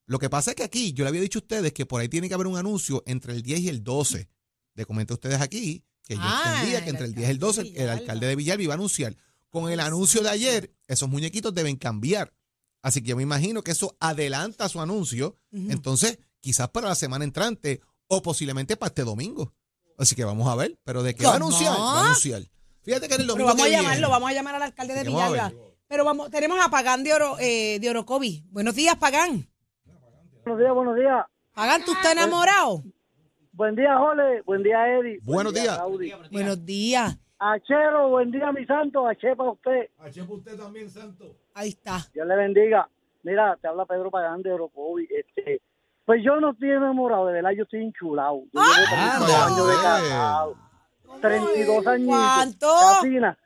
Lo 0.07 0.19
que 0.19 0.31
pasa 0.31 0.53
es 0.53 0.57
que 0.57 0.63
aquí, 0.65 0.95
yo 0.95 1.05
le 1.05 1.09
había 1.11 1.21
dicho 1.21 1.39
a 1.41 1.43
ustedes 1.43 1.73
que 1.75 1.85
por 1.85 2.01
ahí 2.01 2.09
tiene 2.09 2.29
que 2.29 2.35
haber 2.35 2.47
un 2.47 2.57
anuncio 2.57 3.03
entre 3.07 3.35
el 3.35 3.43
10 3.43 3.61
y 3.61 3.69
el 3.69 3.85
12. 3.85 4.29
Le 4.75 4.87
comento 4.87 5.13
a 5.15 5.17
ustedes 5.17 5.41
aquí 5.43 5.85
que 6.05 6.15
yo 6.15 6.21
Ah, 6.25 6.55
entendía 6.57 6.83
que 6.83 6.91
entre 6.91 7.05
el 7.07 7.15
10 7.15 7.29
y 7.29 7.31
el 7.33 7.39
12 7.39 7.61
alcalde 7.61 7.79
de 7.79 7.85
el 7.85 7.91
alcalde 7.91 8.27
de 8.27 8.37
Villalba 8.37 8.63
iba 8.63 8.73
a 8.73 8.77
anunciar. 8.77 9.15
Con 9.51 9.71
el 9.73 9.81
anuncio 9.81 10.23
de 10.23 10.29
ayer, 10.31 10.75
esos 10.87 11.09
muñequitos 11.09 11.55
deben 11.55 11.77
cambiar. 11.77 12.33
Así 12.83 13.03
que 13.03 13.09
yo 13.09 13.17
me 13.17 13.23
imagino 13.23 13.63
que 13.63 13.71
eso 13.73 13.97
adelanta 14.01 14.69
su 14.69 14.81
anuncio. 14.81 15.37
Ujú. 15.53 15.71
Entonces, 15.71 16.19
quizás 16.41 16.69
para 16.71 16.89
la 16.89 16.95
semana 16.95 17.25
entrante 17.25 17.81
o 18.07 18.23
posiblemente 18.23 18.77
para 18.77 18.89
este 18.89 19.05
domingo. 19.05 19.55
Así 19.99 20.15
que 20.15 20.25
vamos 20.25 20.47
a 20.49 20.55
ver. 20.55 20.79
Pero 20.85 21.03
de 21.03 21.15
qué 21.15 21.25
va 21.25 21.33
a 21.33 21.37
anunciar, 21.37 21.73
va 21.79 21.99
a 21.99 22.05
anunciar. 22.05 22.43
Fíjate 22.83 23.09
que 23.09 23.15
en 23.15 23.21
el 23.23 23.27
Pero 23.27 23.33
domingo 23.35 23.49
vamos 23.49 23.63
a 23.63 23.65
que 23.65 23.71
viene- 23.71 23.83
llamarlo, 23.83 24.11
vamos 24.11 24.31
a 24.31 24.33
llamar 24.33 24.55
al 24.55 24.63
alcalde 24.63 24.95
de 24.95 25.05
Villalba. 25.05 25.53
Pero 25.89 26.05
vamos, 26.05 26.31
tenemos 26.31 26.59
a 26.65 26.71
Pagán 26.71 27.03
de, 27.03 27.13
Oro, 27.15 27.39
eh, 27.39 27.79
de 27.81 27.91
Orocovi. 27.91 28.45
Buenos 28.51 28.75
días, 28.75 28.97
Pagán. 28.97 29.49
Buenos 30.45 30.61
días, 30.61 30.75
buenos 30.75 30.97
días. 30.97 31.25
Pagán, 31.53 31.85
¿tú 31.85 31.93
estás 31.93 32.13
enamorado? 32.13 32.85
Buen 33.53 33.75
día, 33.75 33.99
Jole. 33.99 34.43
Buen 34.43 34.63
día, 34.63 34.87
Eddie. 34.99 35.19
Buenos 35.23 35.53
Buen 35.53 35.65
días. 35.65 35.77
Saudi. 35.77 36.13
Buenos 36.31 36.65
días. 36.65 37.19
Achero, 37.39 38.09
buen 38.09 38.31
día, 38.31 38.51
mi 38.53 38.65
santo. 38.67 39.07
Ache 39.07 39.37
para 39.37 39.51
usted. 39.51 39.89
Ache 39.99 40.23
para 40.23 40.35
usted 40.35 40.57
también, 40.57 40.91
santo. 40.91 41.37
Ahí 41.55 41.69
está. 41.71 41.99
Dios 42.13 42.27
le 42.27 42.37
bendiga. 42.37 42.89
Mira, 43.23 43.57
te 43.61 43.69
habla 43.69 43.87
Pedro 43.87 44.11
Pagán 44.11 44.43
de 44.43 44.53
Orocovi. 44.53 45.07
Este, 45.11 45.61
pues 46.05 46.23
yo 46.25 46.41
no 46.41 46.51
estoy 46.51 46.71
enamorado, 46.71 47.27
de 47.27 47.35
verdad, 47.35 47.51
yo 47.51 47.63
estoy 47.65 47.83
enchulado. 47.85 48.43
Yo 48.53 48.61
llevo 48.61 48.65
Ah, 48.97 49.19
32 49.21 49.47
años 49.47 49.69
de 49.69 49.75
casado. 49.75 50.57
32 51.21 51.87
años. 51.87 52.09
¿Cuánto? 52.09 52.67
Casina. 53.01 53.39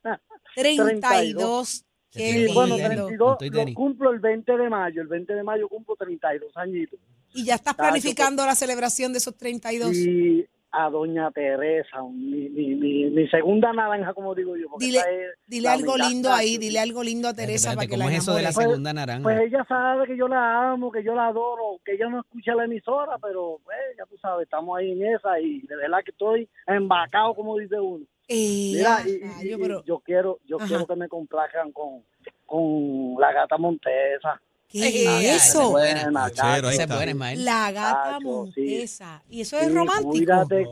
32. 0.54 1.84
Qué 2.12 2.18
Sí, 2.30 2.38
lindo. 2.40 2.54
bueno, 2.54 2.74
Con 2.76 2.84
32 2.84 3.38
tu 3.38 3.44
y 3.46 3.50
lo 3.50 3.64
cumplo 3.74 4.10
el 4.10 4.18
20 4.20 4.56
de 4.58 4.68
mayo. 4.68 5.00
El 5.00 5.08
20 5.08 5.34
de 5.34 5.42
mayo 5.42 5.66
cumplo 5.68 5.96
32 5.96 6.54
añitos. 6.58 6.98
Y 7.32 7.44
ya 7.46 7.54
estás 7.54 7.74
Tacho, 7.74 7.88
planificando 7.88 8.44
la 8.44 8.54
celebración 8.54 9.12
de 9.12 9.18
esos 9.18 9.34
32. 9.34 9.96
Y 9.96 10.46
a 10.72 10.88
doña 10.88 11.30
Teresa, 11.30 12.02
mi, 12.02 12.48
mi, 12.48 12.74
mi, 12.74 13.04
mi 13.10 13.28
segunda 13.28 13.72
naranja, 13.72 14.14
como 14.14 14.34
digo 14.34 14.56
yo. 14.56 14.68
porque 14.70 14.86
Dile, 14.86 15.00
dile 15.46 15.68
algo 15.68 15.96
lindo 15.96 16.32
ahí, 16.32 16.56
dile 16.56 16.80
algo 16.80 17.02
lindo 17.02 17.28
a 17.28 17.34
Teresa 17.34 17.70
Espérate, 17.70 17.76
para 17.76 17.86
que 17.86 17.90
¿Cómo 17.92 18.08
la 18.08 18.16
es 18.16 18.22
eso 18.22 18.34
de 18.34 18.42
la 18.42 18.48
enamore. 18.48 18.66
segunda 18.66 18.92
naranja? 18.92 19.22
Pues 19.22 19.40
ella 19.42 19.64
sabe 19.68 20.06
que 20.06 20.16
yo 20.16 20.28
la 20.28 20.72
amo, 20.72 20.90
que 20.90 21.04
yo 21.04 21.14
la 21.14 21.26
adoro, 21.26 21.78
que 21.84 21.92
ella 21.92 22.08
no 22.08 22.20
escucha 22.20 22.54
la 22.54 22.64
emisora, 22.64 23.18
pero 23.18 23.60
pues, 23.64 23.76
ya 23.98 24.06
tú 24.06 24.16
sabes, 24.18 24.44
estamos 24.44 24.78
ahí 24.78 24.92
en 24.92 25.14
esa 25.14 25.38
y 25.40 25.60
de 25.60 25.76
verdad 25.76 25.98
que 26.04 26.10
estoy 26.12 26.48
embacado, 26.66 27.34
como 27.34 27.58
dice 27.58 27.78
uno. 27.78 28.04
Eh, 28.28 28.72
Mira, 28.76 28.96
ah, 28.98 29.42
y, 29.42 29.48
yo 29.84 30.00
quiero 30.00 30.38
yo 30.46 30.56
Ajá. 30.56 30.66
quiero 30.66 30.86
que 30.86 30.96
me 30.96 31.08
complazcan 31.08 31.72
con, 31.72 32.02
con 32.46 33.16
la 33.20 33.32
gata 33.32 33.58
Montesa. 33.58 34.40
¿Qué 34.72 35.34
es 35.34 35.46
eso? 35.48 35.70
buena. 35.70 36.30
Chero, 36.30 36.68
ahí 36.68 36.74
es 36.76 36.80
está. 36.80 37.34
La 37.36 37.72
gata 37.72 38.02
Chacho, 38.18 38.18
sí. 38.54 38.60
montesa. 38.60 39.22
¿Y 39.30 39.40
eso 39.42 39.58
es 39.58 39.66
Sí, 39.68 39.72
romántico? 39.74 40.10
Cuídate, 40.10 40.66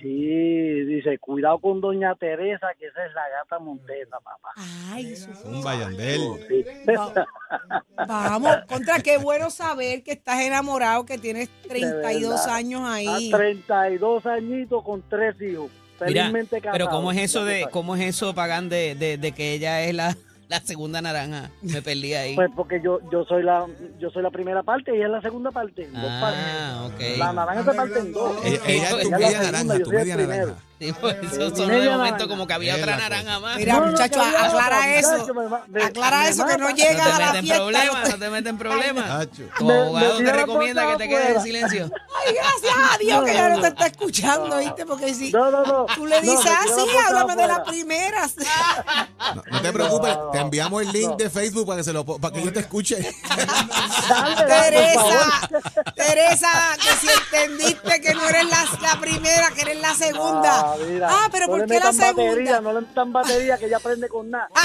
sí, 0.00 0.84
dice, 0.84 1.18
cuidado 1.18 1.58
con 1.58 1.80
doña 1.80 2.14
Teresa, 2.16 2.68
que 2.78 2.86
esa 2.86 3.04
es 3.06 3.14
la 3.14 3.22
gata 3.38 3.58
Montesa, 3.58 4.16
papá. 4.22 4.50
Ay, 4.90 5.12
eso 5.12 5.30
Un 5.44 5.62
bayandel. 5.62 6.20
Sí. 6.48 6.64
Vamos, 8.06 8.56
contra 8.68 9.00
qué 9.00 9.16
bueno 9.18 9.50
saber 9.50 10.02
que 10.02 10.12
estás 10.12 10.40
enamorado, 10.40 11.06
que 11.06 11.18
tienes 11.18 11.48
32 11.68 12.30
verdad. 12.30 12.54
años 12.54 12.82
ahí. 12.84 13.32
A 13.32 13.36
32 13.36 14.26
añitos 14.26 14.82
con 14.84 15.02
tres 15.08 15.34
hijos. 15.40 15.70
Mira, 16.06 16.24
Felizmente 16.24 16.60
pero 16.60 16.72
casados, 16.72 16.88
¿cómo 16.90 17.10
es 17.12 17.18
eso 17.18 17.44
de 17.46 17.66
cómo 17.70 17.96
es 17.96 18.02
eso, 18.02 18.34
Pagan, 18.34 18.68
de, 18.68 18.94
de, 18.96 19.16
de 19.16 19.32
que 19.32 19.54
ella 19.54 19.82
es 19.82 19.94
la, 19.94 20.14
la 20.48 20.60
segunda 20.60 21.02
naranja? 21.02 21.50
Me 21.62 21.82
perdí 21.82 22.14
ahí. 22.14 22.34
Pues 22.36 22.50
porque 22.54 22.80
yo 22.82 22.98
yo 23.10 23.24
soy 23.24 23.42
la 23.42 23.66
yo 23.98 24.10
soy 24.10 24.22
la 24.22 24.30
primera 24.30 24.62
parte 24.62 24.92
y 24.92 24.96
ella 24.96 25.06
es 25.06 25.10
la 25.12 25.20
segunda 25.20 25.50
parte. 25.50 25.84
en 25.84 25.92
dos 25.92 26.02
Ah, 26.06 26.20
partes. 26.90 27.12
ok. 27.12 27.18
La 27.18 27.32
naranja 27.32 27.64
se 27.70 27.76
parte 27.76 27.98
en 27.98 28.12
dos. 28.12 28.36
Ella, 28.44 28.60
ella 28.66 28.84
es 28.84 28.90
tu 28.90 28.98
Ella 29.08 29.16
media 29.18 29.26
la 29.26 29.28
segunda, 29.30 29.52
naranja, 29.52 29.78
yo 29.78 29.84
tu 29.84 29.90
media 29.90 30.16
naranja. 30.16 30.54
Sí, 30.78 30.92
pues 31.00 31.16
eso 31.32 31.56
sonó 31.56 31.78
de 31.80 31.88
momento 31.88 32.28
como 32.28 32.46
que 32.46 32.52
había 32.52 32.74
otra 32.76 32.96
cosa. 32.96 33.08
naranja 33.08 33.40
más. 33.40 33.56
Mira, 33.56 33.74
No, 33.80 33.86
muchacho, 33.86 34.20
aclara 34.20 34.96
eso. 34.98 35.14
aclara 35.82 36.20
me 36.20 36.28
eso, 36.28 36.46
que 36.46 36.58
no 36.58 36.58
mata. 36.58 36.68
No 36.70 36.70
llega 36.76 37.04
te 37.04 37.10
a 37.12 37.18
la 37.18 37.32
fiesta. 37.40 37.56
problemas, 37.56 38.10
no 38.10 38.18
te 38.18 38.30
metes 38.30 38.50
en 38.50 38.58
problemas. 38.58 39.28
Tu 39.58 39.70
abogado 39.70 40.16
te 40.18 40.32
recomienda 40.32 40.86
que 40.90 40.96
te 40.96 41.08
quedes 41.08 41.36
en 41.36 41.42
silencio. 41.42 41.90
Ay, 42.26 42.34
gracias 42.34 42.74
a 42.94 42.98
Dios 42.98 43.24
que 43.24 43.32
ya 43.34 43.48
no 43.48 43.56
No, 43.56 43.62
te 43.62 43.68
está 43.68 43.86
escuchando, 43.86 44.58
¿viste? 44.58 44.84
Porque 44.84 45.14
si 45.14 45.32
No, 45.32 45.50
no, 45.50 45.62
no. 45.64 45.86
tú 45.94 46.04
le 46.06 46.20
dices, 46.20 46.46
ah, 46.46 46.64
sí, 46.66 46.86
háblame 47.06 47.36
de 47.36 47.46
las 47.48 47.60
primeras. 47.60 48.34
No, 49.34 49.42
no 49.50 49.62
te 49.62 49.72
preocupes, 49.72 50.14
te 50.32 50.38
enviamos 50.38 50.82
el 50.82 50.92
link 50.92 51.16
de 51.16 51.30
Facebook 51.30 51.66
para 51.66 51.78
que 51.78 51.84
se 51.84 51.92
lo 51.94 52.04
para 52.04 52.34
que 52.34 52.42
yo 52.42 52.52
te 52.52 52.60
escuche. 52.60 52.96
Teresa, 54.46 55.48
Teresa, 55.94 56.76
que 56.82 56.96
si 57.00 57.08
entendiste 57.12 58.00
que 58.00 58.14
no 58.14 58.28
eres 58.28 58.44
la, 58.50 58.64
la 58.82 59.00
primera, 59.00 59.50
que 59.54 59.62
eres 59.62 59.80
la 59.80 59.94
segunda. 59.94 60.65
Ah, 60.72 60.76
mira, 60.86 61.08
Ah, 61.10 61.28
pero 61.30 61.46
no 61.46 61.52
¿por 61.52 61.66
qué 61.66 61.74
la 61.78 61.90
metan 61.92 61.96
batería, 62.16 62.30
segunda? 62.32 62.60
no 62.60 62.72
le 62.72 62.80
metan 62.86 63.12
batería 63.12 63.58
que 63.58 63.66
ella 63.66 63.78
prende 63.80 64.08
con 64.08 64.30
nada. 64.30 64.48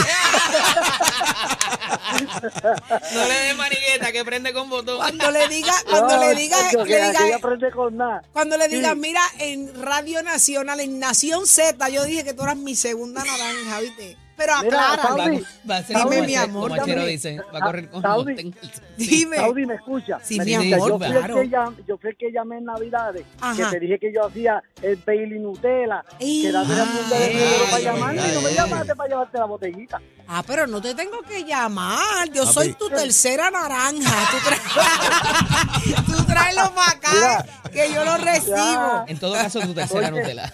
No 2.11 3.25
le 3.27 3.33
des 3.33 3.55
manigueta 3.57 4.11
que 4.11 4.25
prende 4.25 4.53
con 4.53 4.69
botón. 4.69 4.97
Cuando 4.97 5.31
le 5.31 5.47
diga, 5.47 5.73
cuando 5.89 6.15
No, 6.17 6.19
le 6.25 6.35
diga, 6.35 6.57
le 6.71 6.83
que 6.85 7.01
diga- 7.01 7.39
prende 7.41 7.71
con 7.71 7.97
nada. 7.97 8.21
cuando 8.33 8.57
le 8.57 8.67
digas, 8.67 8.93
Sí. 8.93 8.99
mira, 8.99 9.21
en 9.39 9.81
Radio 9.81 10.21
Nacional, 10.23 10.79
en 10.79 10.99
Nación 10.99 11.45
Z, 11.47 11.89
yo 11.89 12.03
dije 12.03 12.23
que 12.23 12.33
tú 12.33 12.43
eras 12.43 12.57
mi 12.57 12.75
segunda 12.75 13.23
naranja, 13.23 13.79
¿viste? 13.81 14.17
Pero 14.41 14.55
aclara, 14.55 14.95
Va, 14.95 15.01
Saudi, 15.17 15.43
va 15.69 15.77
a 15.77 15.83
ser 15.83 15.97
Dime, 15.97 16.01
como, 16.03 16.09
mi 16.25 16.33
Achero- 16.35 16.43
amor, 16.43 16.69
como 16.69 16.81
Achero 16.81 16.99
dame. 17.01 17.11
dice. 17.11 17.41
Va 17.53 17.59
a 17.59 17.61
correr 17.61 17.89
con 17.89 18.01
Saudi. 18.01 18.53
dime. 18.97 19.37
Saudi, 19.37 19.65
¿me 19.67 19.75
escucha? 19.75 20.19
Sí, 20.23 20.37
Me 20.39 20.45
mi 20.45 20.53
escucha. 20.53 20.75
amor, 20.75 20.89
yo 20.89 20.97
fui, 20.97 21.07
claro. 21.07 21.41
el 21.41 21.49
que 21.49 21.55
llam- 21.55 21.75
yo 21.87 21.97
fui 21.97 22.09
el 22.09 22.17
que 22.17 22.31
llamé 22.31 22.57
en 22.57 22.65
Navidades, 22.65 23.21
que 23.23 23.27
Ajá. 23.61 23.69
te 23.71 23.79
dije 23.79 23.99
que 23.99 24.11
yo 24.13 24.25
hacía 24.25 24.63
el 24.81 24.95
Bailey 25.05 25.39
Nutella, 25.39 26.03
Ey. 26.19 26.41
que 26.43 26.51
dame 26.51 26.75
la 26.75 26.85
punta 26.85 27.19
de 27.19 27.33
número 27.33 27.63
para 27.65 27.75
ay, 27.77 27.83
llamar 27.83 28.15
y 28.15 28.17
no 28.33 28.41
me 28.41 28.53
llamaste 28.53 28.95
para 28.95 29.09
llevarte 29.09 29.37
la 29.37 29.45
botellita. 29.45 30.01
Ah, 30.27 30.43
pero 30.47 30.65
no 30.67 30.81
te 30.81 30.95
tengo 30.95 31.21
que 31.21 31.43
llamar. 31.43 32.29
Yo 32.33 32.43
Papi. 32.43 32.53
soy 32.53 32.73
tu 32.73 32.89
tercera 32.89 33.51
naranja. 33.51 34.11
Tú, 34.31 34.37
tra- 34.49 36.05
tú 36.05 36.23
tráelo 36.25 36.73
para 36.73 36.91
acá, 36.91 37.45
que 37.71 37.93
yo 37.93 38.03
lo 38.03 38.17
recibo. 38.17 38.55
Ya. 38.55 39.05
En 39.07 39.19
todo 39.19 39.33
caso, 39.33 39.59
tu 39.61 39.73
tercera. 39.73 40.09
Nutella. 40.09 40.53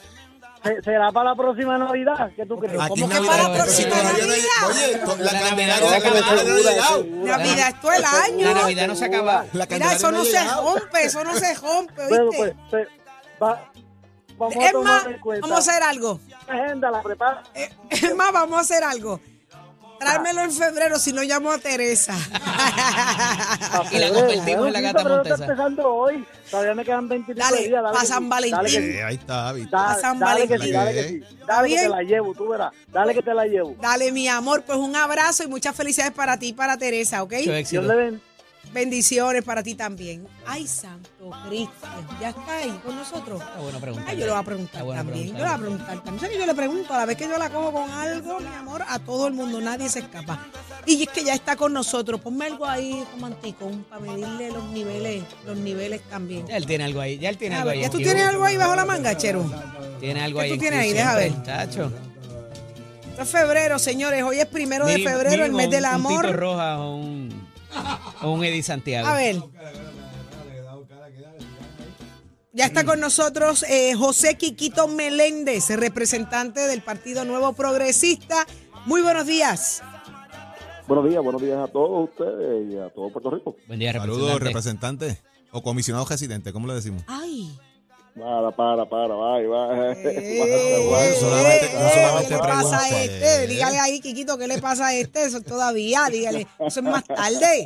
Se- 0.67 0.81
¿Será 0.83 1.11
para 1.11 1.29
la 1.31 1.35
próxima 1.35 1.77
Navidad? 1.77 2.31
¿Qué 2.35 2.45
tú 2.45 2.57
crees? 2.57 2.77
¿Cómo 2.87 3.07
que 3.09 3.13
Navidad, 3.15 3.31
para 3.31 3.43
la 3.43 3.49
pero 3.51 3.63
próxima 3.63 3.95
Navidad? 3.95 4.67
Oye, 4.67 4.91
la 4.91 5.31
La 5.31 5.39
Candelaria 5.39 5.49
Navidad 5.49 5.77
la 5.77 5.79
no 5.79 5.87
se 5.89 5.95
acaba. 5.95 6.01
Candelaria 6.01 6.43
no 6.43 6.55
ha 6.55 6.71
llegado. 6.71 7.03
Navidad 7.37 7.67
es 7.69 7.81
todo 7.81 7.91
el 7.93 8.05
año. 8.05 8.45
La 8.47 8.53
Navidad 8.53 8.87
no 8.87 8.95
se 8.95 9.05
acaba. 9.05 9.45
La 9.53 9.65
Mira, 9.69 9.93
eso 9.93 10.11
no 10.11 10.23
se 10.25 10.43
rompe, 10.43 11.03
eso 11.03 11.23
no 11.23 11.35
se 11.35 11.53
rompe, 11.55 12.01
¿oíste? 12.03 12.37
pues, 12.37 12.53
pues, 12.69 12.87
va- 13.41 13.71
vamos 14.37 14.55
a 14.55 14.59
es 14.67 14.73
más, 14.73 15.03
tomar 15.03 15.11
en 15.13 15.19
cuenta. 15.19 15.47
vamos 15.47 15.67
a 15.67 15.71
hacer 15.71 15.83
algo. 15.83 16.19
La 16.47 16.53
agenda 16.63 16.91
la 16.91 17.01
prepara. 17.01 17.43
Eh, 17.55 17.69
Es 17.89 18.15
más, 18.15 18.31
vamos 18.31 18.57
a 18.57 18.61
hacer 18.61 18.83
algo. 18.83 19.19
Tráemelo 19.99 20.41
en 20.41 20.51
febrero 20.51 20.99
si 20.99 21.11
no 21.13 21.23
llamo 21.23 21.51
a 21.51 21.57
Teresa. 21.57 22.13
Pa' 22.31 23.85
Y 23.91 23.97
la 23.99 24.09
convertimos 24.09 24.67
en 24.67 24.73
la 24.73 24.81
gata 24.81 24.99
febrero 24.99 25.15
montesa. 25.17 25.33
está 25.35 25.45
empezando 25.45 25.93
hoy. 25.93 26.25
Todavía 26.51 26.75
me 26.75 26.85
quedan 26.85 27.07
20 27.09 27.31
y 27.31 27.35
pico 27.35 27.45
Dale, 27.45 27.61
de 27.61 27.67
días. 27.67 27.83
pa' 27.83 27.99
que 28.01 28.05
San 28.05 28.29
Valentín. 28.29 28.57
Dale, 28.57 28.69
que, 28.91 29.03
ahí 29.03 29.15
está, 29.15 29.51
¿viste? 29.53 29.69
da- 29.71 29.85
Pa' 29.87 29.95
San 29.99 30.19
dale 30.19 30.47
que 30.47 30.57
sí, 30.59 30.71
dale 30.71 30.93
que 30.93 31.03
sí. 31.07 31.23
Dale 31.47 31.69
que 31.69 31.75
te 31.77 31.89
la 31.89 32.01
llevo, 32.03 32.33
tú 32.33 32.47
verás. 32.49 32.71
Dale 32.91 33.13
que 33.13 33.21
te 33.21 33.33
la 33.33 33.45
llevo. 33.45 33.75
Dale, 33.81 34.11
mi 34.11 34.27
amor, 34.27 34.63
pues 34.63 34.77
un 34.77 34.95
abrazo 34.95 35.43
y 35.43 35.47
muchas 35.47 35.75
felicidades 35.75 36.13
para 36.13 36.37
ti 36.37 36.49
y 36.49 36.53
para 36.53 36.77
Teresa, 36.77 37.23
¿ok? 37.23 37.31
Dios 37.33 37.85
le 37.85 37.95
bendiga. 37.95 38.23
Bendiciones 38.73 39.43
para 39.43 39.63
ti 39.63 39.73
también. 39.75 40.27
Ay, 40.45 40.67
Santo 40.67 41.31
Cristo, 41.47 41.87
ya 42.21 42.29
está 42.29 42.57
ahí 42.57 42.79
con 42.85 42.95
nosotros. 42.95 43.41
Está 43.41 43.59
bueno 43.59 43.79
preguntar. 43.79 44.09
Ay, 44.09 44.17
yo 44.19 44.25
le 44.25 44.31
voy 44.31 44.39
a 44.39 44.43
preguntar 44.43 44.83
bueno 44.83 44.99
también. 45.03 45.27
Yo 45.27 45.33
le 45.33 45.39
preguntar. 45.39 45.47
voy 45.47 45.55
a 45.55 45.59
preguntar 45.69 45.95
también. 46.03 46.19
¿Sabes 46.19 46.35
que 46.35 46.39
yo 46.39 46.45
le 46.45 46.53
pregunto 46.55 46.93
a 46.93 46.97
la 46.97 47.05
vez 47.05 47.17
que 47.17 47.27
yo 47.27 47.37
la 47.37 47.49
cojo 47.49 47.71
con 47.71 47.89
algo, 47.89 48.39
mi 48.39 48.47
amor? 48.55 48.83
A 48.87 48.99
todo 48.99 49.27
el 49.27 49.33
mundo, 49.33 49.59
nadie 49.61 49.89
se 49.89 49.99
escapa. 49.99 50.45
Y 50.85 51.03
es 51.03 51.09
que 51.09 51.23
ya 51.23 51.33
está 51.33 51.55
con 51.55 51.73
nosotros. 51.73 52.21
Ponme 52.21 52.45
algo 52.45 52.65
ahí 52.65 53.03
romántico 53.13 53.71
para 53.89 54.01
medirle 54.01 54.51
los 54.51 54.63
niveles, 54.69 55.23
los 55.45 55.57
niveles 55.57 56.01
también. 56.09 56.45
Ya 56.47 56.57
él 56.57 56.65
tiene 56.65 56.83
algo 56.83 57.01
ahí. 57.01 57.17
Ya 57.17 57.29
él 57.29 57.37
tiene 57.37 57.55
A 57.55 57.59
algo 57.59 57.69
ver, 57.69 57.77
ahí. 57.77 57.83
¿Ya 57.83 57.89
tú 57.89 57.97
en 57.97 58.03
tienes 58.03 58.23
algo 58.27 58.43
ahí 58.45 58.57
bajo 58.57 58.75
la 58.75 58.85
manga, 58.85 59.17
Chero? 59.17 59.43
Tiene 59.99 60.21
algo 60.21 60.39
¿Qué 60.39 60.45
ahí. 60.45 60.49
tú 60.51 60.53
en 60.55 60.59
tienes 60.61 60.79
ahí? 60.79 60.93
Deja 60.93 61.15
ver. 61.15 61.31
Esto 63.09 63.23
es 63.23 63.29
febrero, 63.29 63.79
señores. 63.79 64.21
Hoy 64.23 64.39
es 64.39 64.45
primero 64.45 64.85
de 64.85 64.99
febrero, 64.99 65.43
el 65.43 65.51
mes 65.51 65.71
del 65.71 65.83
un- 65.85 65.89
Un 65.89 65.95
amor. 65.95 66.35
Roja 66.35 66.77
un, 66.79 67.16
o 68.21 68.31
un 68.31 68.43
Eddie 68.43 68.63
Santiago. 68.63 69.07
A 69.07 69.15
ver. 69.15 69.35
Ya 72.53 72.65
está 72.65 72.83
con 72.85 72.99
nosotros 72.99 73.63
eh, 73.69 73.93
José 73.93 74.35
Quiquito 74.35 74.87
Meléndez, 74.87 75.69
representante 75.77 76.61
del 76.61 76.81
Partido 76.81 77.23
Nuevo 77.23 77.53
Progresista. 77.53 78.47
Muy 78.85 79.01
buenos 79.01 79.27
días. 79.27 79.83
Buenos 80.87 81.07
días, 81.07 81.21
buenos 81.23 81.41
días 81.41 81.59
a 81.59 81.67
todos 81.67 82.09
ustedes 82.09 82.73
y 82.73 82.77
a 82.77 82.89
todo 82.89 83.09
Puerto 83.11 83.29
Rico. 83.29 83.57
Buen 83.67 83.77
día, 83.79 83.93
Saludos, 83.93 84.39
representante. 84.39 85.05
representante. 85.07 85.27
O 85.51 85.61
comisionado 85.61 86.05
residente, 86.05 86.51
¿cómo 86.51 86.67
le 86.67 86.73
decimos? 86.73 87.03
Ay. 87.07 87.57
Para, 88.19 88.51
para, 88.51 88.85
para, 88.89 89.13
vaya, 89.15 89.47
vaya. 89.49 89.91
Eh, 89.93 90.85
Bueno, 90.89 91.15
solamente- 91.15 91.73
no 91.73 91.87
eh, 91.87 91.91
solamente 91.93 92.27
¿Qué 92.29 92.33
le 92.35 92.39
pasa 92.39 92.79
a 92.79 93.03
este? 93.03 93.43
eh. 93.43 93.47
Dígale 93.47 93.79
ahí, 93.79 93.99
Quiquito, 94.01 94.37
¿qué 94.37 94.47
le 94.47 94.59
pasa 94.59 94.87
a 94.87 94.93
este? 94.95 95.23
Eso 95.23 95.41
todavía, 95.41 96.07
dígale. 96.11 96.47
Eso 96.59 96.79
es 96.79 96.83
más 96.85 97.03
tarde. 97.03 97.65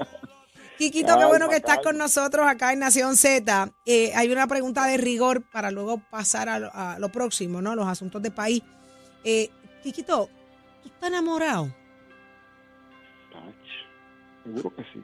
Quiquito, 0.77 1.17
qué 1.17 1.25
bueno 1.25 1.48
que 1.48 1.58
estás 1.58 1.77
con 1.79 1.98
nosotros 1.98 2.48
acá 2.48 2.74
en 2.74 2.79
Nación 2.79 3.15
Z. 3.15 3.72
Eh, 3.86 4.12
hay 4.15 4.31
una 4.31 4.48
pregunta 4.48 4.86
de 4.88 4.98
rigor 4.98 5.43
para 5.51 5.70
luego 5.72 6.01
pasar 6.10 6.50
a 6.50 6.60
lo, 6.60 6.72
a 6.74 6.98
lo 7.00 7.10
próximo, 7.10 7.62
¿no? 7.62 7.75
Los 7.75 7.88
asuntos 7.88 8.22
de 8.22 8.31
país. 8.31 8.63
Eh, 9.24 9.50
Quiquito, 9.84 10.27
¿tú 10.81 10.89
estás 10.89 11.10
enamorado? 11.10 11.72
Seguro 14.43 14.75
que 14.75 14.81
sí. 14.91 15.03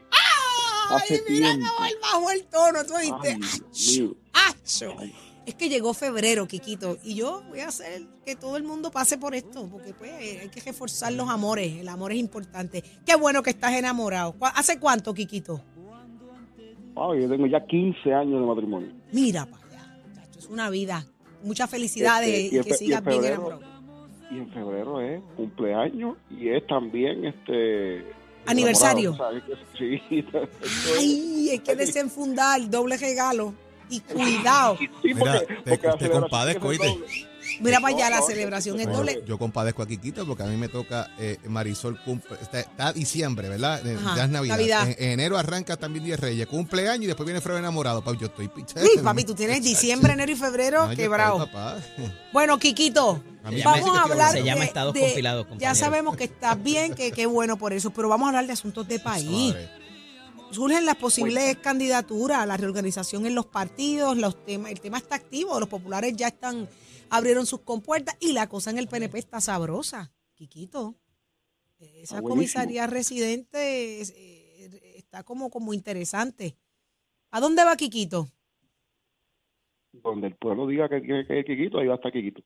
Ay, 0.90 0.98
Hace 0.98 1.24
mira, 1.30 1.50
tiempo. 1.52 1.68
no, 1.80 1.86
él 1.86 1.96
bajó 2.02 2.32
el 2.32 2.44
tono, 2.46 2.86
tú 2.86 2.96
oíste. 2.96 3.30
Ay, 3.30 3.40
Dios 3.40 3.98
mío. 4.00 4.16
¡Acho! 4.34 4.96
Es 5.48 5.56
que 5.56 5.70
llegó 5.70 5.94
febrero, 5.94 6.46
Quiquito, 6.46 6.98
y 7.04 7.16
yo 7.16 7.42
voy 7.48 7.62
a 7.62 7.70
hacer 7.70 8.02
que 8.26 8.36
todo 8.36 8.58
el 8.58 8.64
mundo 8.64 8.92
pase 8.92 9.18
por 9.18 9.34
esto, 9.34 9.68
porque 9.72 9.94
pues 9.94 10.12
hay 10.42 10.50
que 10.50 10.60
reforzar 10.60 11.14
los 11.14 11.30
amores, 11.30 11.78
el 11.78 11.88
amor 11.88 12.12
es 12.12 12.18
importante. 12.20 12.84
Qué 13.06 13.16
bueno 13.16 13.42
que 13.42 13.52
estás 13.52 13.72
enamorado. 13.74 14.34
¿Cu- 14.34 14.46
¿Hace 14.54 14.78
cuánto, 14.78 15.14
Quiquito? 15.14 15.64
Ay, 16.98 17.22
yo 17.22 17.30
tengo 17.30 17.48
ya 17.48 17.66
15 17.66 18.14
años 18.14 18.42
de 18.42 18.46
matrimonio. 18.46 18.92
Mira 19.14 19.46
para 19.46 19.66
allá, 19.68 20.00
muchacho, 20.06 20.40
es 20.40 20.46
una 20.48 20.70
vida. 20.70 21.06
Muchas 21.44 21.70
felicidades 21.70 22.28
Este, 22.30 22.46
y, 22.48 22.50
que 22.50 22.64
fe- 22.64 22.70
y 22.76 22.78
sigas 22.88 23.00
en 23.00 23.06
bien 23.06 23.22
febrero- 23.22 23.36
enamorado. 23.48 23.78
Y 24.30 24.38
en 24.40 24.52
febrero 24.52 25.00
es 25.02 25.22
cumpleaños 25.38 26.18
y 26.30 26.50
es 26.50 26.68
también 26.68 27.24
este. 27.24 28.06
Aniversario. 28.48 29.16
Sí. 29.78 30.02
Ay, 31.00 31.50
hay 31.52 31.60
que 31.60 31.76
desenfundar, 31.76 32.70
doble 32.70 32.98
regalo. 32.98 33.54
Y 33.90 34.00
cuidado. 34.02 34.78
Sí, 34.80 34.90
Mira, 35.14 35.42
porque- 35.64 35.98
te, 36.00 36.10
compadezco, 36.10 36.68
¿oíste? 36.68 36.94
Mira 37.62 37.80
para 37.80 37.96
allá, 37.96 38.10
la 38.10 38.22
celebración 38.22 38.80
es 38.80 38.88
doble. 38.88 39.24
Yo 39.26 39.40
compadezco 39.40 39.82
a 39.82 39.88
Quiquito 39.88 40.28
porque 40.28 40.44
a 40.44 40.48
mí 40.48 40.58
me 40.58 40.68
toca 40.68 41.10
eh, 41.18 41.38
Marisol 41.48 41.98
cumple, 42.04 42.38
está, 42.42 42.60
está 42.60 42.94
diciembre, 42.94 43.48
¿verdad? 43.50 43.84
Eh, 43.88 43.98
Ajá, 44.00 44.16
ya 44.18 44.24
es 44.26 44.30
Navidad. 44.30 44.56
Navidad. 44.58 44.88
En, 44.90 44.96
en 45.04 45.12
enero 45.14 45.38
arranca 45.38 45.78
también 45.78 46.04
Día 46.04 46.16
de 46.18 46.22
Reyes, 46.22 46.46
cumpleaños 46.46 47.06
y 47.06 47.08
después 47.08 47.26
viene 47.26 47.40
Fredo 47.42 47.58
enamorado. 47.58 48.04
Papi, 48.04 48.18
yo 48.20 48.28
estoy 48.28 48.50
pichado. 48.50 48.86
Uy, 48.86 49.02
papi, 49.02 49.24
tú 49.24 49.34
tienes 49.34 49.64
diciembre, 49.64 50.14
enero 50.14 50.32
y 50.32 50.36
febrero 50.36 50.86
No, 50.86 50.92
estoy, 50.92 51.08
papá. 51.08 51.78
Bueno, 52.34 52.60
Quiquito, 52.60 53.24
vamos 53.64 53.98
a 53.98 54.04
hablar 54.04 54.32
se 54.34 54.44
llama 54.44 54.60
de- 54.62 54.66
estados 54.68 54.94
de- 54.94 55.00
compilados, 55.00 55.48
Ya 55.58 55.74
sabemos 55.74 56.16
que 56.18 56.26
estás 56.26 56.62
bien, 56.62 56.94
que 56.94 57.12
qué 57.12 57.26
bueno 57.26 57.58
por 57.58 57.72
eso, 57.74 57.90
pero 57.92 58.10
vamos 58.10 58.26
a 58.26 58.30
hablar 58.30 58.46
de 58.46 58.54
asuntos 58.54 58.88
de 58.88 59.00
país. 59.00 59.26
Suave. 59.54 59.70
Surgen 60.52 60.86
las 60.86 60.96
posibles 60.96 61.58
candidaturas, 61.58 62.48
la 62.48 62.58
reorganización 62.58 63.26
en 63.26 63.36
los 63.36 63.46
partidos, 63.46 64.18
los 64.18 64.44
temas, 64.46 64.72
el 64.72 64.80
tema 64.80 64.98
está 64.98 65.16
activo, 65.16 65.60
los 65.60 65.70
populares 65.70 66.16
ya 66.16 66.28
están, 66.28 66.68
abrieron 67.10 67.46
sus 67.46 67.62
compuertas 67.62 68.16
y 68.20 68.32
la 68.34 68.48
cosa 68.48 68.72
en 68.72 68.78
el 68.78 68.88
PNP 68.88 69.20
está 69.20 69.42
sabrosa. 69.42 70.12
Quiquito, 70.34 70.96
esa 71.80 72.20
Ah, 72.20 72.22
comisaría 72.22 72.88
residente 72.88 74.02
es- 74.02 74.14
eh, 74.16 74.94
está 74.98 75.24
como, 75.24 75.50
como 75.50 75.74
interesante. 75.74 76.58
¿A 77.32 77.40
dónde 77.40 77.64
va 77.64 77.76
Quiquito? 77.76 78.30
Donde 79.92 80.28
el 80.28 80.36
pueblo 80.38 80.66
diga 80.68 80.88
que 80.90 81.02
que 81.02 81.44
Quiquito, 81.46 81.80
ahí 81.80 81.88
va 81.88 81.94
a 81.94 81.98
estar 81.98 82.12
Quiquito. 82.12 82.42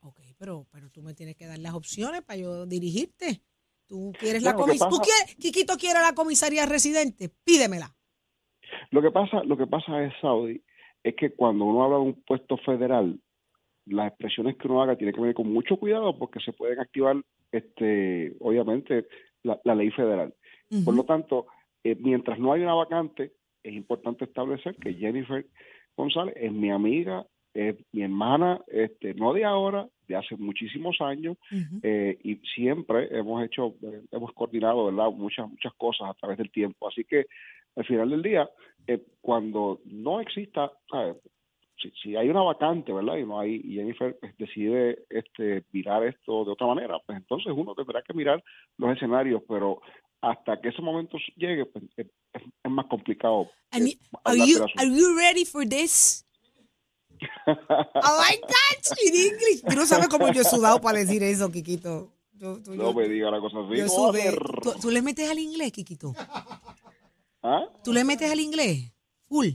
Ok, 0.00 0.20
pero, 0.36 0.66
pero 0.70 0.90
tú 0.90 1.02
me 1.02 1.14
tienes 1.14 1.36
que 1.36 1.46
dar 1.46 1.58
las 1.58 1.74
opciones 1.74 2.22
para 2.22 2.38
yo 2.38 2.66
dirigirte. 2.66 3.42
Tú 3.90 4.12
quieres 4.16 4.44
la 4.44 4.52
Bueno, 4.52 4.68
comisaría. 4.68 4.88
¿Tú 4.88 5.02
quieres, 5.02 5.34
Quiquito 5.34 5.76
quiere 5.76 5.98
la 5.98 6.14
comisaría 6.14 6.64
residente? 6.64 7.28
Pídemela. 7.44 7.90
Lo 8.92 9.02
que 9.02 9.10
pasa, 9.10 9.42
lo 9.42 9.56
que 9.56 9.66
pasa 9.66 10.04
es, 10.04 10.12
Saudi, 10.20 10.62
es 11.02 11.16
que 11.16 11.34
cuando 11.34 11.64
uno 11.64 11.82
habla 11.82 11.96
de 11.96 12.02
un 12.02 12.22
puesto 12.22 12.56
federal, 12.58 13.18
las 13.86 14.08
expresiones 14.08 14.56
que 14.56 14.68
uno 14.68 14.80
haga 14.80 14.94
tiene 14.96 15.12
que 15.12 15.20
venir 15.20 15.34
con 15.34 15.52
mucho 15.52 15.76
cuidado 15.76 16.16
porque 16.16 16.38
se 16.38 16.52
pueden 16.52 16.78
activar, 16.78 17.16
este, 17.50 18.36
obviamente, 18.38 19.08
la, 19.42 19.60
la 19.64 19.74
ley 19.74 19.90
federal. 19.90 20.32
Por 20.84 20.94
lo 20.94 21.02
tanto, 21.02 21.46
eh, 21.82 21.96
mientras 21.98 22.38
no 22.38 22.52
hay 22.52 22.62
una 22.62 22.74
vacante, 22.74 23.32
es 23.64 23.74
importante 23.74 24.24
establecer 24.24 24.76
que 24.76 24.94
Jennifer 24.94 25.44
González 25.96 26.36
es 26.38 26.52
mi 26.52 26.70
amiga, 26.70 27.26
es 27.54 27.74
mi 27.90 28.02
hermana, 28.02 28.60
este, 28.68 29.14
no 29.14 29.32
de 29.32 29.44
ahora, 29.44 29.88
de 30.10 30.16
hace 30.16 30.36
muchísimos 30.36 31.00
años, 31.00 31.36
eh, 31.82 32.18
y 32.24 32.36
siempre 32.54 33.08
hemos 33.16 33.44
hecho, 33.44 33.74
eh, 33.82 34.02
hemos 34.10 34.32
coordinado, 34.32 34.86
¿verdad? 34.86 35.10
Muchas, 35.12 35.48
muchas 35.48 35.72
cosas 35.74 36.10
a 36.10 36.14
través 36.14 36.36
del 36.38 36.50
tiempo. 36.50 36.88
Así 36.88 37.04
que 37.04 37.26
al 37.76 37.84
final 37.84 38.10
del 38.10 38.22
día, 38.22 38.50
eh, 38.88 39.00
cuando 39.20 39.80
no 39.84 40.20
exista, 40.20 40.72
¿sabes? 40.90 41.16
Si, 41.80 41.90
si 42.02 42.16
hay 42.16 42.28
una 42.28 42.42
vacante, 42.42 42.92
¿verdad? 42.92 43.16
Y 43.18 43.24
no 43.24 43.38
hay, 43.40 43.60
y 43.64 43.74
Jennifer 43.76 44.16
pues, 44.20 44.36
decide 44.36 45.04
este, 45.08 45.64
mirar 45.72 46.04
esto 46.04 46.44
de 46.44 46.50
otra 46.50 46.66
manera, 46.66 46.98
pues 47.06 47.16
entonces 47.18 47.52
uno 47.56 47.74
tendrá 47.74 48.02
que 48.02 48.12
mirar 48.12 48.42
los 48.78 48.90
escenarios, 48.96 49.42
pero 49.48 49.80
hasta 50.20 50.60
que 50.60 50.68
ese 50.70 50.82
momento 50.82 51.16
llegue, 51.36 51.64
pues 51.66 51.84
es, 51.96 52.06
es- 52.34 52.70
más 52.70 52.86
complicado. 52.86 53.48
Are 54.24 54.36
you 54.46 54.58
are 54.76 54.88
you 54.98 55.16
ready 55.16 55.44
for 55.46 55.64
this? 55.66 56.26
Oh 57.46 58.22
my 58.22 58.36
God, 58.40 58.98
in 59.04 59.14
English. 59.14 59.62
Tú 59.68 59.74
no 59.76 59.86
sabes 59.86 60.08
cómo 60.08 60.32
yo 60.32 60.42
he 60.42 60.44
sudado 60.44 60.80
para 60.80 60.98
decir 60.98 61.22
eso, 61.22 61.50
Quiquito. 61.50 62.12
Yo- 62.32 62.58
tú- 62.62 62.74
no 62.74 62.84
yo- 62.84 62.94
me 62.94 63.08
diga 63.08 63.30
la 63.30 63.40
cosa 63.40 63.58
así. 63.66 63.76
yo 63.78 63.88
sudé. 63.88 64.36
¿Tú, 64.62 64.72
tú 64.80 64.90
le 64.90 65.02
metes 65.02 65.28
al 65.30 65.38
inglés, 65.38 65.72
Quiquito? 65.72 66.14
¿Ah? 67.42 67.64
¿Tú 67.84 67.92
le 67.92 68.04
metes 68.04 68.30
al 68.30 68.40
inglés? 68.40 68.92
Full. 69.28 69.48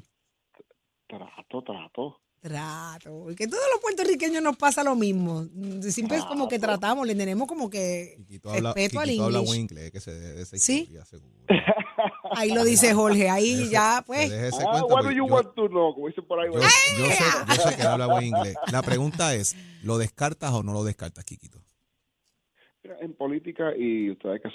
Trato, 1.07 1.61
trato. 1.63 2.21
Trato. 2.41 3.23
Porque 3.23 3.47
todos 3.47 3.63
los 3.73 3.81
puertorriqueños 3.81 4.41
nos 4.43 4.55
pasa 4.57 4.83
lo 4.83 4.95
mismo. 4.95 5.47
Siempre 5.81 6.17
es 6.17 6.25
como 6.25 6.47
que 6.47 6.59
tratamos, 6.59 7.07
le 7.07 7.15
tenemos 7.15 7.47
como 7.47 7.69
que 7.71 8.17
habla, 8.43 8.73
respeto 8.73 8.99
al 8.99 9.07
Quiquito 9.07 9.25
habla 9.25 9.39
buen 9.39 9.61
inglés. 9.61 9.85
inglés, 9.87 9.91
que 9.91 9.99
se 9.99 10.41
esa 10.41 10.57
¿Sí? 10.57 10.79
historia, 10.81 11.05
seguro. 11.05 11.33
Ahí 12.31 12.51
lo 12.53 12.63
dice 12.63 12.93
Jorge. 12.93 13.29
Ahí 13.29 13.69
ya, 13.69 14.03
pues. 14.05 14.31
Ah, 14.31 14.49
cuento, 14.69 14.87
what 14.87 15.03
do 15.03 15.11
you 15.11 15.27
yo- 15.27 15.33
want 15.33 15.53
to 15.55 15.67
know? 15.69 15.93
Como 15.93 16.07
dicen 16.07 16.25
por 16.25 16.39
ahí. 16.39 16.49
Yo, 16.53 16.61
sé, 16.61 17.23
yo 17.47 17.53
sé 17.55 17.75
que 17.77 17.83
habla 17.83 18.07
buen 18.07 18.25
inglés. 18.25 18.55
La 18.71 18.81
pregunta 18.81 19.33
es, 19.33 19.55
¿lo 19.83 19.97
descartas 19.97 20.51
o 20.53 20.63
no 20.63 20.73
lo 20.73 20.83
descartas? 20.83 21.25
Mira, 22.83 22.97
En 23.01 23.13
política, 23.13 23.75
y 23.75 24.11
ustedes 24.11 24.41
que 24.41 24.49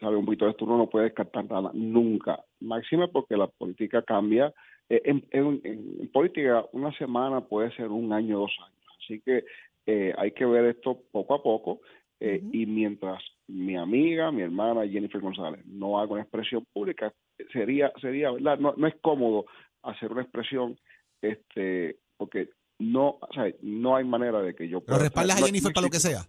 saben 0.00 0.18
un 0.18 0.24
poquito 0.24 0.44
de 0.46 0.50
esto, 0.52 0.64
uno 0.64 0.76
no 0.78 0.90
puede 0.90 1.06
descartar 1.06 1.44
nada, 1.48 1.70
nunca. 1.74 2.42
Máxima 2.60 3.08
porque 3.08 3.36
la 3.36 3.46
política 3.46 4.02
cambia. 4.02 4.52
Eh, 4.88 5.02
En, 5.04 5.26
en- 5.30 5.60
en- 5.64 5.96
en 6.00 6.12
política, 6.12 6.64
una 6.72 6.96
semana 6.98 7.40
puede 7.42 7.74
ser 7.76 7.88
un 7.88 8.12
año, 8.12 8.38
dos 8.40 8.52
años. 8.64 8.82
Así 9.04 9.20
que 9.20 9.44
eh, 9.86 10.12
hay 10.18 10.32
que 10.32 10.44
ver 10.44 10.64
esto 10.66 11.00
poco 11.12 11.34
a 11.34 11.42
poco. 11.42 11.80
eh, 12.18 12.40
Y 12.52 12.66
mientras 12.66 13.22
mi 13.48 13.76
amiga, 13.76 14.30
mi 14.32 14.42
hermana 14.42 14.86
Jennifer 14.88 15.20
González 15.20 15.64
no 15.66 15.98
haga 16.00 16.12
una 16.12 16.22
expresión 16.22 16.66
pública, 16.72 17.12
sería, 17.52 17.92
sería 18.00 18.30
¿verdad? 18.32 18.58
No, 18.58 18.74
no 18.76 18.86
es 18.86 18.94
cómodo 19.00 19.46
hacer 19.82 20.10
una 20.12 20.22
expresión, 20.22 20.78
este 21.22 21.98
porque 22.16 22.48
no, 22.78 23.18
o 23.20 23.28
sea, 23.32 23.44
no 23.62 23.96
hay 23.96 24.04
manera 24.04 24.40
de 24.42 24.54
que 24.54 24.68
yo 24.68 24.80
¿Pero 24.80 24.96
pueda- 24.96 25.02
respaldas 25.04 25.36
a 25.36 25.40
no- 25.40 25.46
Jennifer 25.46 25.70
no 25.70 25.74
para 25.74 25.86
lo 25.86 25.90
que 25.90 26.00
sea? 26.00 26.26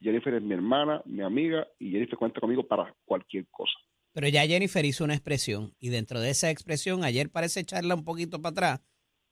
Jennifer 0.00 0.34
es 0.34 0.42
mi 0.42 0.54
hermana, 0.54 1.00
mi 1.04 1.22
amiga, 1.22 1.66
y 1.78 1.90
Jennifer 1.92 2.18
cuenta 2.18 2.40
conmigo 2.40 2.66
para 2.66 2.92
cualquier 3.04 3.46
cosa. 3.50 3.72
Pero 4.12 4.28
ya 4.28 4.42
Jennifer 4.46 4.84
hizo 4.84 5.04
una 5.04 5.14
expresión 5.14 5.74
y 5.78 5.88
dentro 5.90 6.20
de 6.20 6.30
esa 6.30 6.50
expresión, 6.50 7.04
ayer 7.04 7.30
parece 7.30 7.60
echarla 7.60 7.94
un 7.94 8.04
poquito 8.04 8.42
para 8.42 8.50
atrás, 8.52 8.80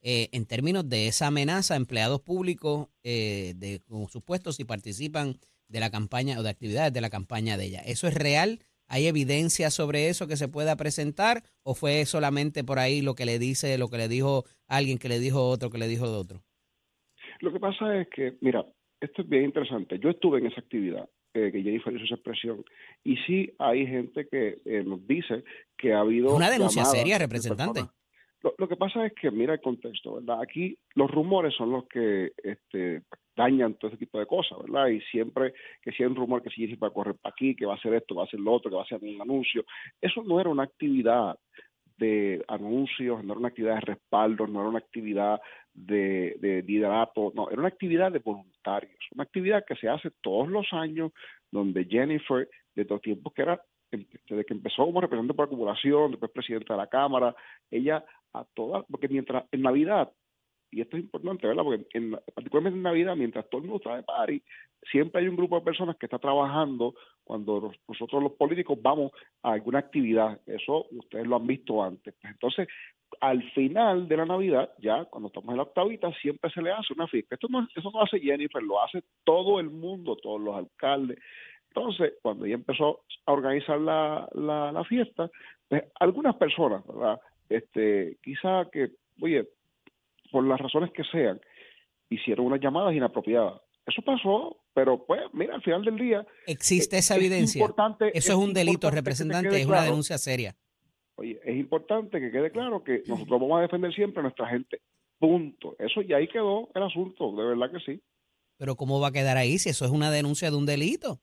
eh, 0.01 0.29
en 0.31 0.45
términos 0.47 0.87
de 0.89 1.07
esa 1.07 1.27
amenaza 1.27 1.73
a 1.75 1.77
empleados 1.77 2.21
públicos 2.21 2.87
eh, 3.03 3.53
de 3.57 3.81
con 3.87 4.07
sus 4.07 4.23
puestos 4.23 4.55
si 4.55 4.63
participan 4.63 5.35
de 5.71 5.79
la 5.79 5.89
campaña 5.89 6.39
o 6.39 6.43
de 6.43 6.49
actividades 6.49 6.93
de 6.93 7.01
la 7.01 7.09
campaña 7.09 7.57
de 7.57 7.65
ella. 7.65 7.81
¿Eso 7.85 8.07
es 8.07 8.13
real? 8.13 8.59
¿Hay 8.87 9.07
evidencia 9.07 9.69
sobre 9.69 10.09
eso 10.09 10.27
que 10.27 10.35
se 10.35 10.49
pueda 10.49 10.75
presentar? 10.75 11.43
¿O 11.63 11.73
fue 11.73 12.05
solamente 12.05 12.63
por 12.63 12.77
ahí 12.77 13.01
lo 13.01 13.15
que 13.15 13.25
le 13.25 13.39
dice, 13.39 13.77
lo 13.77 13.87
que 13.89 13.97
le 13.97 14.09
dijo 14.09 14.43
alguien, 14.67 14.97
que 14.97 15.07
le 15.07 15.19
dijo 15.19 15.47
otro, 15.47 15.69
que 15.69 15.77
le 15.77 15.87
dijo 15.87 16.09
de 16.11 16.17
otro? 16.17 16.43
Lo 17.39 17.53
que 17.53 17.59
pasa 17.59 18.01
es 18.01 18.09
que, 18.09 18.37
mira, 18.41 18.65
esto 18.99 19.21
es 19.21 19.29
bien 19.29 19.45
interesante. 19.45 19.97
Yo 19.97 20.09
estuve 20.09 20.39
en 20.39 20.47
esa 20.47 20.59
actividad 20.59 21.09
eh, 21.33 21.49
que 21.53 21.63
Jennifer 21.63 21.93
hizo 21.93 22.03
esa 22.03 22.15
expresión 22.15 22.65
y 23.05 23.15
sí 23.25 23.53
hay 23.57 23.87
gente 23.87 24.27
que 24.27 24.59
eh, 24.65 24.83
nos 24.83 25.07
dice 25.07 25.45
que 25.77 25.93
ha 25.93 26.01
habido 26.01 26.35
Una 26.35 26.49
denuncia 26.49 26.83
seria, 26.83 27.17
representante. 27.17 27.85
Lo, 28.41 28.53
lo 28.57 28.67
que 28.67 28.75
pasa 28.75 29.05
es 29.05 29.13
que 29.13 29.31
mira 29.31 29.53
el 29.53 29.61
contexto, 29.61 30.15
¿verdad? 30.15 30.41
Aquí 30.41 30.77
los 30.95 31.09
rumores 31.09 31.53
son 31.55 31.71
los 31.71 31.87
que 31.87 32.33
este, 32.43 33.03
dañan 33.35 33.75
todo 33.75 33.89
ese 33.89 33.97
tipo 33.97 34.19
de 34.19 34.25
cosas, 34.25 34.57
¿verdad? 34.63 34.87
Y 34.87 35.01
siempre 35.01 35.53
que 35.81 35.91
si 35.91 36.03
hay 36.03 36.09
un 36.09 36.15
rumor 36.15 36.41
que 36.41 36.49
si 36.49 36.75
va 36.75 36.87
a 36.87 36.91
correr 36.91 37.15
para 37.15 37.33
aquí, 37.33 37.55
que 37.55 37.65
va 37.65 37.73
a 37.73 37.77
hacer 37.77 37.93
esto, 37.93 38.13
que 38.13 38.17
va 38.17 38.23
a 38.23 38.25
hacer 38.25 38.39
lo 38.39 38.53
otro, 38.53 38.69
que 38.69 38.75
va 38.75 38.81
a 38.81 38.85
hacer 38.85 38.99
un 39.01 39.21
anuncio, 39.21 39.63
eso 39.99 40.23
no 40.23 40.39
era 40.39 40.49
una 40.49 40.63
actividad 40.63 41.37
de 41.97 42.43
anuncios, 42.47 43.23
no 43.23 43.33
era 43.33 43.39
una 43.39 43.49
actividad 43.49 43.75
de 43.75 43.81
respaldo, 43.81 44.47
no 44.47 44.61
era 44.61 44.69
una 44.69 44.79
actividad 44.79 45.39
de, 45.73 46.35
de 46.39 46.63
liderato, 46.63 47.31
no, 47.35 47.49
era 47.49 47.59
una 47.59 47.67
actividad 47.67 48.11
de 48.11 48.19
voluntarios, 48.19 48.97
una 49.13 49.23
actividad 49.23 49.63
que 49.65 49.75
se 49.75 49.87
hace 49.87 50.09
todos 50.21 50.49
los 50.49 50.65
años, 50.73 51.11
donde 51.51 51.85
Jennifer, 51.85 52.49
de 52.75 52.85
los 52.85 53.01
tiempos 53.01 53.33
que 53.33 53.43
era, 53.43 53.61
em, 53.91 54.05
desde 54.27 54.45
que 54.45 54.53
empezó 54.53 54.83
como 54.85 54.99
representante 54.99 55.35
por 55.35 55.45
acumulación, 55.45 56.11
después 56.11 56.31
presidenta 56.31 56.73
de 56.73 56.79
la 56.79 56.87
Cámara, 56.87 57.35
ella 57.69 58.03
a 58.33 58.45
todas, 58.55 58.83
porque 58.89 59.07
mientras 59.07 59.45
en 59.51 59.61
Navidad, 59.61 60.11
y 60.71 60.81
esto 60.81 60.97
es 60.97 61.03
importante, 61.03 61.47
¿verdad? 61.47 61.63
Porque 61.63 61.85
en, 61.93 62.11
particularmente 62.33 62.77
en 62.77 62.83
Navidad, 62.83 63.15
mientras 63.15 63.49
todo 63.49 63.61
el 63.61 63.67
mundo 63.67 63.77
está 63.83 63.95
de 63.97 64.03
party, 64.03 64.41
siempre 64.91 65.21
hay 65.21 65.27
un 65.27 65.35
grupo 65.35 65.55
de 65.59 65.65
personas 65.65 65.97
que 65.97 66.05
está 66.05 66.17
trabajando 66.17 66.95
cuando 67.23 67.61
nos- 67.61 67.75
nosotros 67.87 68.23
los 68.23 68.31
políticos 68.33 68.77
vamos 68.81 69.11
a 69.43 69.51
alguna 69.53 69.79
actividad. 69.79 70.39
Eso 70.47 70.87
ustedes 70.91 71.27
lo 71.27 71.35
han 71.35 71.45
visto 71.47 71.83
antes. 71.83 72.13
Pues 72.21 72.33
entonces, 72.33 72.67
al 73.19 73.43
final 73.51 74.07
de 74.07 74.17
la 74.17 74.25
Navidad, 74.25 74.71
ya 74.79 75.05
cuando 75.05 75.27
estamos 75.27 75.49
en 75.51 75.57
la 75.57 75.63
octavita, 75.63 76.11
siempre 76.21 76.49
se 76.51 76.61
le 76.61 76.71
hace 76.71 76.93
una 76.93 77.07
fiesta. 77.07 77.35
Esto 77.35 77.47
no, 77.49 77.67
eso 77.75 77.91
no 77.93 78.01
hace 78.01 78.19
Jennifer, 78.19 78.63
lo 78.63 78.81
hace 78.81 79.03
todo 79.25 79.59
el 79.59 79.69
mundo, 79.69 80.15
todos 80.15 80.39
los 80.39 80.55
alcaldes. 80.55 81.19
Entonces, 81.67 82.13
cuando 82.21 82.45
ella 82.45 82.55
empezó 82.55 83.01
a 83.25 83.31
organizar 83.33 83.79
la, 83.79 84.27
la, 84.33 84.71
la 84.71 84.83
fiesta, 84.85 85.29
pues, 85.67 85.83
algunas 85.99 86.35
personas, 86.35 86.85
¿verdad? 86.87 87.19
Este, 87.49 88.17
quizá 88.23 88.67
que, 88.71 88.91
oye, 89.21 89.47
por 90.31 90.45
las 90.45 90.59
razones 90.59 90.91
que 90.91 91.03
sean, 91.05 91.39
hicieron 92.09 92.45
unas 92.47 92.59
llamadas 92.61 92.93
inapropiadas. 92.93 93.61
Eso 93.85 94.01
pasó, 94.03 94.57
pero 94.73 95.05
pues, 95.05 95.21
mira, 95.33 95.55
al 95.55 95.61
final 95.63 95.83
del 95.83 95.97
día, 95.97 96.25
¿Existe 96.47 96.97
esa 96.97 97.15
es 97.15 97.19
evidencia? 97.21 97.59
importante- 97.59 98.11
Eso 98.17 98.31
es 98.33 98.37
un 98.37 98.53
delito, 98.53 98.89
que 98.89 98.95
representante, 98.95 99.49
es 99.59 99.65
una 99.65 99.75
claro. 99.77 99.85
denuncia 99.91 100.17
seria. 100.17 100.55
Oye, 101.15 101.39
es 101.43 101.55
importante 101.57 102.19
que 102.19 102.31
quede 102.31 102.51
claro 102.51 102.83
que 102.83 103.03
nosotros 103.07 103.39
vamos 103.39 103.59
a 103.59 103.61
defender 103.61 103.93
siempre 103.93 104.19
a 104.19 104.23
nuestra 104.23 104.47
gente. 104.47 104.81
Punto. 105.19 105.75
Eso 105.77 106.01
ya 106.01 106.17
ahí 106.17 106.27
quedó 106.27 106.69
el 106.73 106.83
asunto, 106.83 107.35
de 107.35 107.43
verdad 107.45 107.71
que 107.71 107.79
sí. 107.79 108.01
Pero 108.57 108.75
¿cómo 108.75 108.99
va 108.99 109.07
a 109.09 109.11
quedar 109.11 109.37
ahí 109.37 109.57
si 109.59 109.69
eso 109.69 109.85
es 109.85 109.91
una 109.91 110.09
denuncia 110.11 110.49
de 110.49 110.57
un 110.57 110.65
delito? 110.65 111.19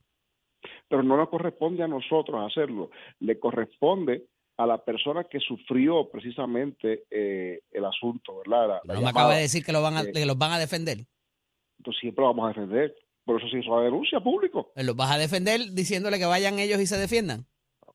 Pero 0.89 1.03
no 1.03 1.17
nos 1.17 1.29
corresponde 1.29 1.83
a 1.83 1.87
nosotros 1.87 2.39
hacerlo. 2.45 2.91
Le 3.19 3.39
corresponde 3.39 4.25
a 4.59 4.65
la 4.67 4.77
persona 4.83 5.23
que 5.23 5.39
sufrió 5.39 6.09
precisamente 6.11 7.05
eh, 7.09 7.61
el 7.71 7.85
asunto, 7.85 8.39
¿verdad? 8.39 8.67
La- 8.67 8.81
la 8.83 8.93
No 8.95 8.99
me 8.99 9.05
llamada. 9.07 9.09
acaba 9.11 9.35
de 9.35 9.41
decir 9.43 9.63
que, 9.63 9.71
lo 9.71 9.81
van 9.81 9.95
a, 9.95 10.01
Eh, 10.01 10.11
que 10.11 10.25
los 10.25 10.37
van 10.37 10.51
a 10.51 10.59
defender. 10.59 10.97
Entonces 11.77 12.01
siempre 12.01 12.21
lo 12.23 12.27
vamos 12.33 12.45
a 12.45 12.47
defender. 12.49 12.93
Por 13.23 13.39
eso 13.41 13.47
se 13.49 13.59
hizo 13.59 13.77
la 13.77 13.83
denuncia 13.85 14.19
público. 14.19 14.71
Los 14.75 14.95
vas 14.97 15.11
a 15.11 15.17
defender 15.17 15.61
diciéndole 15.71 16.19
que 16.19 16.25
vayan 16.25 16.59
ellos 16.59 16.81
y 16.81 16.87
se 16.87 16.97
defiendan 16.97 17.45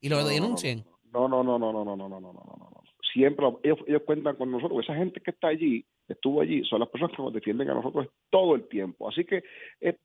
y 0.00 0.08
lo 0.08 0.20
No, 0.22 0.26
denuncien. 0.28 0.84
No, 1.12 1.28
no, 1.28 1.44
no, 1.44 1.58
no, 1.58 1.70
no, 1.70 1.84
no, 1.84 1.96
no, 1.96 2.08
no, 2.08 2.18
no, 2.18 2.32
no, 2.32 2.32
no, 2.32 2.70
no. 2.72 2.82
Siempre 3.12 3.44
lo- 3.44 3.60
ellos, 3.62 3.78
ellos 3.86 4.02
cuentan 4.06 4.36
con 4.36 4.50
nosotros. 4.50 4.82
Esa 4.82 4.94
gente 4.96 5.20
que 5.20 5.32
está 5.32 5.48
allí, 5.48 5.84
estuvo 6.08 6.40
allí, 6.40 6.64
son 6.64 6.80
las 6.80 6.88
personas 6.88 7.14
que 7.14 7.22
nos 7.22 7.32
defienden 7.34 7.68
a 7.68 7.74
nosotros 7.74 8.08
todo 8.30 8.54
el 8.54 8.66
tiempo. 8.68 9.06
Así 9.08 9.24
que 9.26 9.42
eh, 9.82 9.98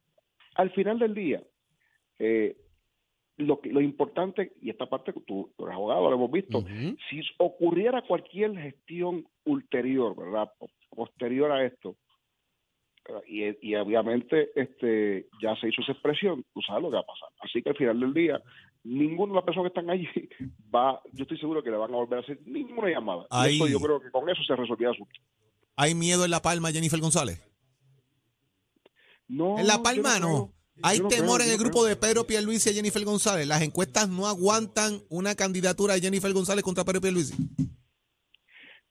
al 0.55 0.71
final 0.71 0.99
del 0.99 1.13
día, 1.13 1.41
eh, 2.19 2.57
lo, 3.39 3.59
que- 3.59 3.69
lo 3.71 3.81
importante, 3.81 4.53
y 4.61 4.69
esta 4.69 4.85
parte 4.87 5.13
que 5.13 5.21
tú, 5.21 5.51
tú 5.57 5.65
eres 5.65 5.75
abogado, 5.75 6.09
lo 6.09 6.15
hemos 6.15 6.31
visto, 6.31 6.61
si 7.09 7.21
ocurriera 7.37 8.01
cualquier 8.03 8.55
gestión 8.57 9.25
ulterior, 9.45 10.15
¿verdad? 10.15 10.51
Po- 10.59 10.69
Posterior 10.95 11.51
a 11.51 11.65
esto, 11.65 11.95
y, 13.27 13.43
y 13.69 13.75
obviamente 13.75 14.49
este 14.55 15.27
ya 15.41 15.55
se 15.55 15.69
hizo 15.69 15.81
esa 15.81 15.93
expresión, 15.93 16.43
tú 16.53 16.61
sabes 16.61 16.83
lo 16.83 16.89
que 16.89 16.95
va 16.95 17.01
a 17.01 17.05
pasar. 17.05 17.29
Así 17.41 17.61
que 17.63 17.69
al 17.69 17.75
final 17.77 17.99
del 17.99 18.13
día, 18.13 18.41
ninguna 18.83 19.31
de 19.31 19.35
las 19.37 19.45
personas 19.45 19.71
que 19.71 19.79
están 19.79 19.89
allí 19.89 20.07
va, 20.75 21.01
yo 21.13 21.23
estoy 21.23 21.37
seguro 21.39 21.63
que 21.63 21.71
le 21.71 21.77
van 21.77 21.91
a 21.93 21.97
volver 21.97 22.19
a 22.19 22.21
hacer 22.21 22.39
ninguna 22.45 22.89
llamada. 22.89 23.25
Ahí- 23.29 23.55
eso 23.55 23.67
yo 23.67 23.79
creo 23.79 23.99
que 24.01 24.11
con 24.11 24.29
eso 24.29 24.43
se 24.43 24.55
resolvía 24.55 24.89
el 24.89 24.93
asunto. 24.95 25.19
¿Hay 25.75 25.95
miedo 25.95 26.25
en 26.25 26.31
La 26.31 26.41
Palma, 26.41 26.71
Jennifer 26.71 26.99
González? 26.99 27.41
No, 29.27 29.57
En 29.59 29.67
La 29.67 29.81
Palma 29.81 30.19
no. 30.19 30.51
Hay 30.83 30.99
no 30.99 31.07
temor 31.07 31.37
creo, 31.37 31.47
en 31.47 31.53
el 31.53 31.57
grupo 31.59 31.79
creo. 31.81 31.85
de 31.89 31.95
Pedro 31.95 32.25
Pierluisi 32.25 32.69
y 32.69 32.73
Jennifer 32.73 33.03
González. 33.03 33.47
Las 33.47 33.61
encuestas 33.61 34.09
no 34.09 34.27
aguantan 34.27 35.01
una 35.09 35.35
candidatura 35.35 35.93
de 35.95 36.01
Jennifer 36.01 36.31
González 36.33 36.63
contra 36.63 36.83
Pedro 36.85 37.01
Pierluisi. 37.01 37.35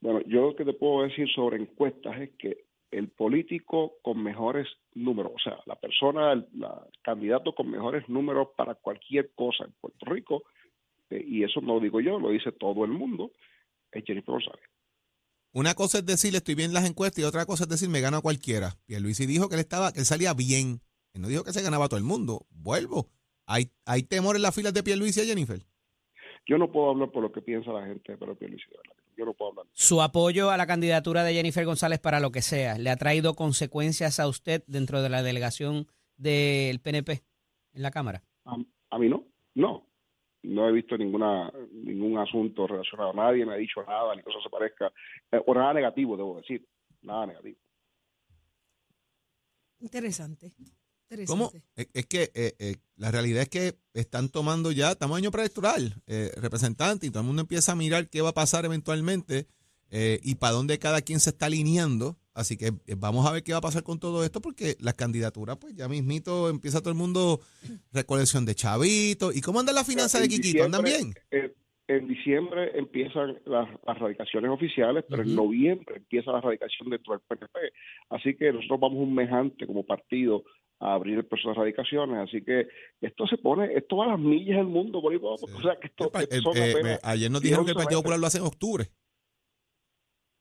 Bueno, 0.01 0.21
yo 0.27 0.43
lo 0.51 0.57
que 0.57 0.65
te 0.65 0.73
puedo 0.73 1.03
decir 1.03 1.27
sobre 1.35 1.57
encuestas 1.61 2.21
es 2.21 2.31
que 2.39 2.65
el 2.91 3.09
político 3.09 3.95
con 4.03 4.23
mejores 4.23 4.67
números, 4.95 5.33
o 5.35 5.39
sea, 5.43 5.59
la 5.67 5.77
persona, 5.77 6.33
el 6.33 6.47
la- 6.55 6.87
candidato 7.03 7.55
con 7.55 7.71
mejores 7.71 8.09
números 8.09 8.49
para 8.57 8.75
cualquier 8.77 9.33
cosa 9.35 9.65
en 9.65 9.73
Puerto 9.81 10.07
Rico, 10.07 10.45
eh, 11.11 11.23
y 11.27 11.43
eso 11.45 11.61
no 11.61 11.75
lo 11.75 11.81
digo 11.81 12.01
yo, 12.01 12.19
lo 12.19 12.31
dice 12.31 12.53
todo 12.53 12.85
el 12.85 12.93
mundo, 12.93 13.33
es 13.93 14.05
Jennifer 14.07 14.33
González. 14.33 14.65
Una 15.53 15.75
cosa 15.75 15.99
es 15.99 16.07
decir, 16.07 16.35
estoy 16.37 16.55
bien 16.55 16.71
en 16.71 16.75
las 16.75 16.89
encuestas 16.89 17.19
y 17.21 17.25
otra 17.27 17.45
cosa 17.47 17.65
es 17.65 17.71
decir, 17.71 17.89
me 17.89 18.01
gano 18.01 18.19
a 18.19 18.23
cualquiera. 18.23 18.77
Pierluisi 18.87 19.27
dijo 19.27 19.49
que 19.49 19.55
él 19.57 19.61
estaba, 19.61 19.93
que 19.93 20.01
él 20.01 20.07
salía 20.07 20.33
bien. 20.35 20.81
Él 21.19 21.23
no 21.23 21.29
dijo 21.29 21.43
que 21.43 21.53
se 21.53 21.63
ganaba 21.63 21.87
a 21.87 21.89
todo 21.89 21.99
el 21.99 22.05
mundo. 22.05 22.47
Vuelvo. 22.51 23.11
¿Hay, 23.45 23.73
hay 23.85 24.05
temor 24.05 24.37
en 24.37 24.43
las 24.43 24.55
filas 24.55 24.73
de 24.73 24.85
Pierluisi 24.85 25.21
y 25.23 25.27
Jennifer? 25.27 25.61
Yo 26.47 26.59
no 26.59 26.71
puedo 26.71 26.91
hablar 26.91 27.11
por 27.11 27.25
lo 27.25 27.33
que 27.33 27.43
piensa 27.43 27.73
la 27.73 27.85
gente 27.87 28.13
de 28.13 28.19
Pedro 28.19 28.37
Pierluisi. 28.39 28.67
Yo 29.17 29.25
no 29.25 29.35
puedo 29.35 29.51
hablar. 29.51 29.67
Su 29.73 30.01
apoyo 30.01 30.51
a 30.51 30.57
la 30.57 30.69
candidatura 30.69 31.25
de 31.25 31.35
Jennifer 31.35 31.65
González 31.67 31.99
para 31.99 32.21
lo 32.21 32.31
que 32.31 32.41
sea, 32.41 32.79
¿le 32.79 32.91
ha 32.91 32.97
traído 32.97 33.35
consecuencias 33.35 34.21
a 34.21 34.29
usted 34.29 34.63
dentro 34.69 35.03
de 35.03 35.09
la 35.09 35.25
delegación 35.25 35.89
del 36.17 36.79
PNP 36.79 37.25
en 37.75 37.83
la 37.83 37.91
Cámara? 37.91 38.23
A, 38.45 38.57
a 38.91 38.99
mí 39.01 39.09
no, 39.09 39.25
no. 39.55 39.89
No 40.45 40.69
he 40.69 40.73
visto 40.73 40.97
ninguna 40.97 41.51
ningún 41.73 42.17
asunto 42.19 42.69
relacionado. 42.69 43.13
Nadie 43.13 43.45
me 43.45 43.55
ha 43.55 43.57
dicho 43.57 43.83
nada, 43.83 44.15
ni 44.15 44.23
cosa 44.23 44.39
se 44.41 44.49
parezca. 44.49 44.87
eh, 45.33 45.43
o 45.45 45.53
nada 45.53 45.75
negativo, 45.75 46.17
debo 46.17 46.37
decir. 46.37 46.65
Nada 47.03 47.27
negativo. 47.27 47.59
Interesante. 49.81 50.53
¿Cómo? 51.27 51.51
Es, 51.75 51.89
es 51.95 52.07
que 52.07 52.31
eh, 52.35 52.55
eh, 52.59 52.77
la 52.97 53.11
realidad 53.11 53.43
es 53.43 53.49
que 53.49 53.75
están 53.95 54.29
tomando 54.29 54.73
ya, 54.73 54.93
estamos 54.93 55.19
en 55.19 55.25
año 55.25 55.31
preelectoral, 55.31 55.95
eh, 56.07 56.31
representante, 56.37 57.07
y 57.07 57.11
todo 57.11 57.21
el 57.21 57.27
mundo 57.27 57.43
empieza 57.43 57.73
a 57.73 57.77
mirar 57.77 58.09
qué 58.09 58.21
va 58.21 58.31
a 58.31 58.35
pasar 58.35 58.65
eventualmente 58.65 59.47
eh, 59.91 60.21
y 60.23 60.35
para 60.35 60.53
dónde 60.53 60.79
cada 60.79 61.01
quien 61.01 61.21
se 61.21 61.31
está 61.31 61.47
alineando. 61.47 62.17
Así 62.35 62.57
que 62.57 62.67
eh, 62.67 62.95
vamos 62.97 63.27
a 63.27 63.33
ver 63.33 63.43
qué 63.43 63.53
va 63.53 63.59
a 63.59 63.63
pasar 63.63 63.83
con 63.83 63.99
todo 63.99 64.23
esto, 64.25 64.41
porque 64.41 64.77
las 64.81 64.95
candidaturas, 64.95 65.57
pues 65.57 65.75
ya 65.75 65.89
mismito 65.89 66.49
empieza 66.49 66.81
todo 66.81 66.91
el 66.91 66.97
mundo 66.97 67.41
recolección 67.93 68.45
de 68.45 68.55
chavitos. 68.55 69.35
¿Y 69.35 69.41
cómo 69.41 69.61
anda 69.61 69.73
la 69.73 69.85
finanza 69.85 70.21
de 70.21 70.29
Quiquito? 70.29 70.65
¿Andan 70.65 70.85
bien? 70.85 71.15
eh, 71.31 71.55
en 71.89 72.07
diciembre 72.07 72.79
empiezan 72.79 73.39
las, 73.47 73.67
las 73.87 73.99
radicaciones 73.99 74.51
oficiales, 74.51 75.05
pero 75.09 75.23
en 75.23 75.35
noviembre 75.35 75.97
empieza 75.97 76.31
la 76.31 76.43
radicación 76.43 76.91
dentro 76.91 77.15
del 77.15 77.23
PNP. 77.27 77.59
Así 78.11 78.35
que 78.37 78.53
nosotros 78.53 78.79
vamos 78.79 78.99
un 78.99 79.15
mes 79.15 79.33
antes 79.33 79.67
como 79.67 79.85
partido 79.87 80.45
a 80.81 80.95
abrir 80.95 81.19
el 81.19 81.27
proceso 81.27 81.49
de 81.51 81.55
radicaciones. 81.57 82.29
Así 82.29 82.43
que 82.43 82.69
esto 83.01 83.27
se 83.27 83.37
pone, 83.39 83.73
esto 83.75 83.97
va 83.97 84.05
a 84.05 84.09
las 84.09 84.19
millas 84.19 84.59
del 84.59 84.67
mundo, 84.67 85.01
por 85.01 85.15
o 85.15 85.37
sea 85.63 85.77
que 85.81 85.89
esto, 85.89 86.11
Eh, 86.19 86.29
esto 86.31 86.55
eh, 86.55 86.75
eh, 86.85 86.99
ayer 87.03 87.31
nos 87.31 87.41
10, 87.41 87.51
dijeron 87.51 87.65
que 87.65 87.73
el 87.73 87.77
11 87.77 87.85
Partido. 87.85 88.01
Popular 88.01 88.19
lo 88.21 88.27
hace 88.27 88.39
en 88.39 88.45
octubre. 88.45 88.91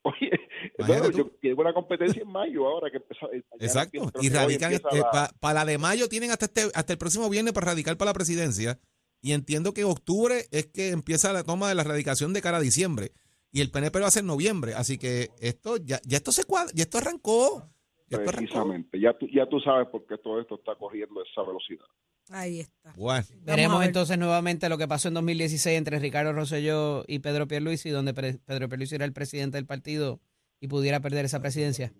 Oye, 0.03 0.29
tú. 1.11 1.17
yo 1.17 1.31
tengo 1.41 1.61
una 1.61 1.73
competencia 1.73 2.21
en 2.21 2.31
mayo 2.31 2.67
ahora 2.67 2.89
que 2.89 2.97
empieza. 2.97 3.25
eh, 3.33 3.43
Exacto. 3.59 4.11
Y 4.21 4.29
radican, 4.29 4.71
empieza 4.73 4.95
la- 5.11 5.33
para 5.39 5.53
la 5.61 5.65
de 5.65 5.77
mayo 5.77 6.07
tienen 6.07 6.31
hasta 6.31 6.45
este, 6.45 6.61
hasta 6.73 6.93
el 6.93 6.99
próximo 6.99 7.29
viernes 7.29 7.53
para 7.53 7.67
radicar 7.67 7.97
para 7.97 8.09
la 8.09 8.13
presidencia. 8.13 8.79
Y 9.21 9.33
entiendo 9.33 9.73
que 9.73 9.81
en 9.81 9.87
octubre 9.87 10.45
es 10.51 10.67
que 10.67 10.89
empieza 10.89 11.33
la 11.33 11.43
toma 11.43 11.67
de 11.69 11.75
la 11.75 11.83
radicación 11.83 12.33
de 12.33 12.41
cara 12.41 12.57
a 12.57 12.61
diciembre. 12.61 13.11
Y 13.51 13.61
el 13.61 13.71
PNP 13.71 13.99
lo 13.99 14.05
hace 14.05 14.19
en 14.19 14.27
noviembre. 14.27 14.75
Así 14.75 14.97
que 14.97 15.31
esto, 15.39 15.77
ya, 15.77 15.99
ya 16.05 16.17
esto 16.17 16.31
se 16.31 16.43
cuadra, 16.43 16.71
ya 16.75 16.83
esto 16.83 16.99
arrancó. 16.99 17.67
Precisamente, 18.09 18.99
ya 18.99 19.13
tú, 19.13 19.27
ya 19.27 19.45
tú 19.47 19.59
sabes 19.59 19.87
por 19.89 20.05
qué 20.05 20.17
todo 20.17 20.39
esto 20.39 20.55
está 20.55 20.75
corriendo 20.75 21.19
a 21.19 21.23
esa 21.23 21.41
velocidad. 21.43 21.85
Ahí 22.29 22.61
está. 22.61 22.93
Bueno. 22.97 23.25
Veremos 23.41 23.79
ver. 23.79 23.87
entonces 23.87 24.17
nuevamente 24.17 24.69
lo 24.69 24.77
que 24.77 24.87
pasó 24.87 25.07
en 25.07 25.15
2016 25.15 25.77
entre 25.77 25.99
Ricardo 25.99 26.33
Rosselló 26.33 27.03
y 27.07 27.19
Pedro 27.19 27.47
Pierluisi, 27.47 27.89
donde 27.89 28.13
Pedro 28.13 28.69
Pierluisi 28.69 28.95
era 28.95 29.05
el 29.05 29.13
presidente 29.13 29.57
del 29.57 29.65
partido 29.65 30.19
y 30.59 30.67
pudiera 30.67 30.99
perder 30.99 31.25
esa 31.25 31.41
presidencia. 31.41 31.91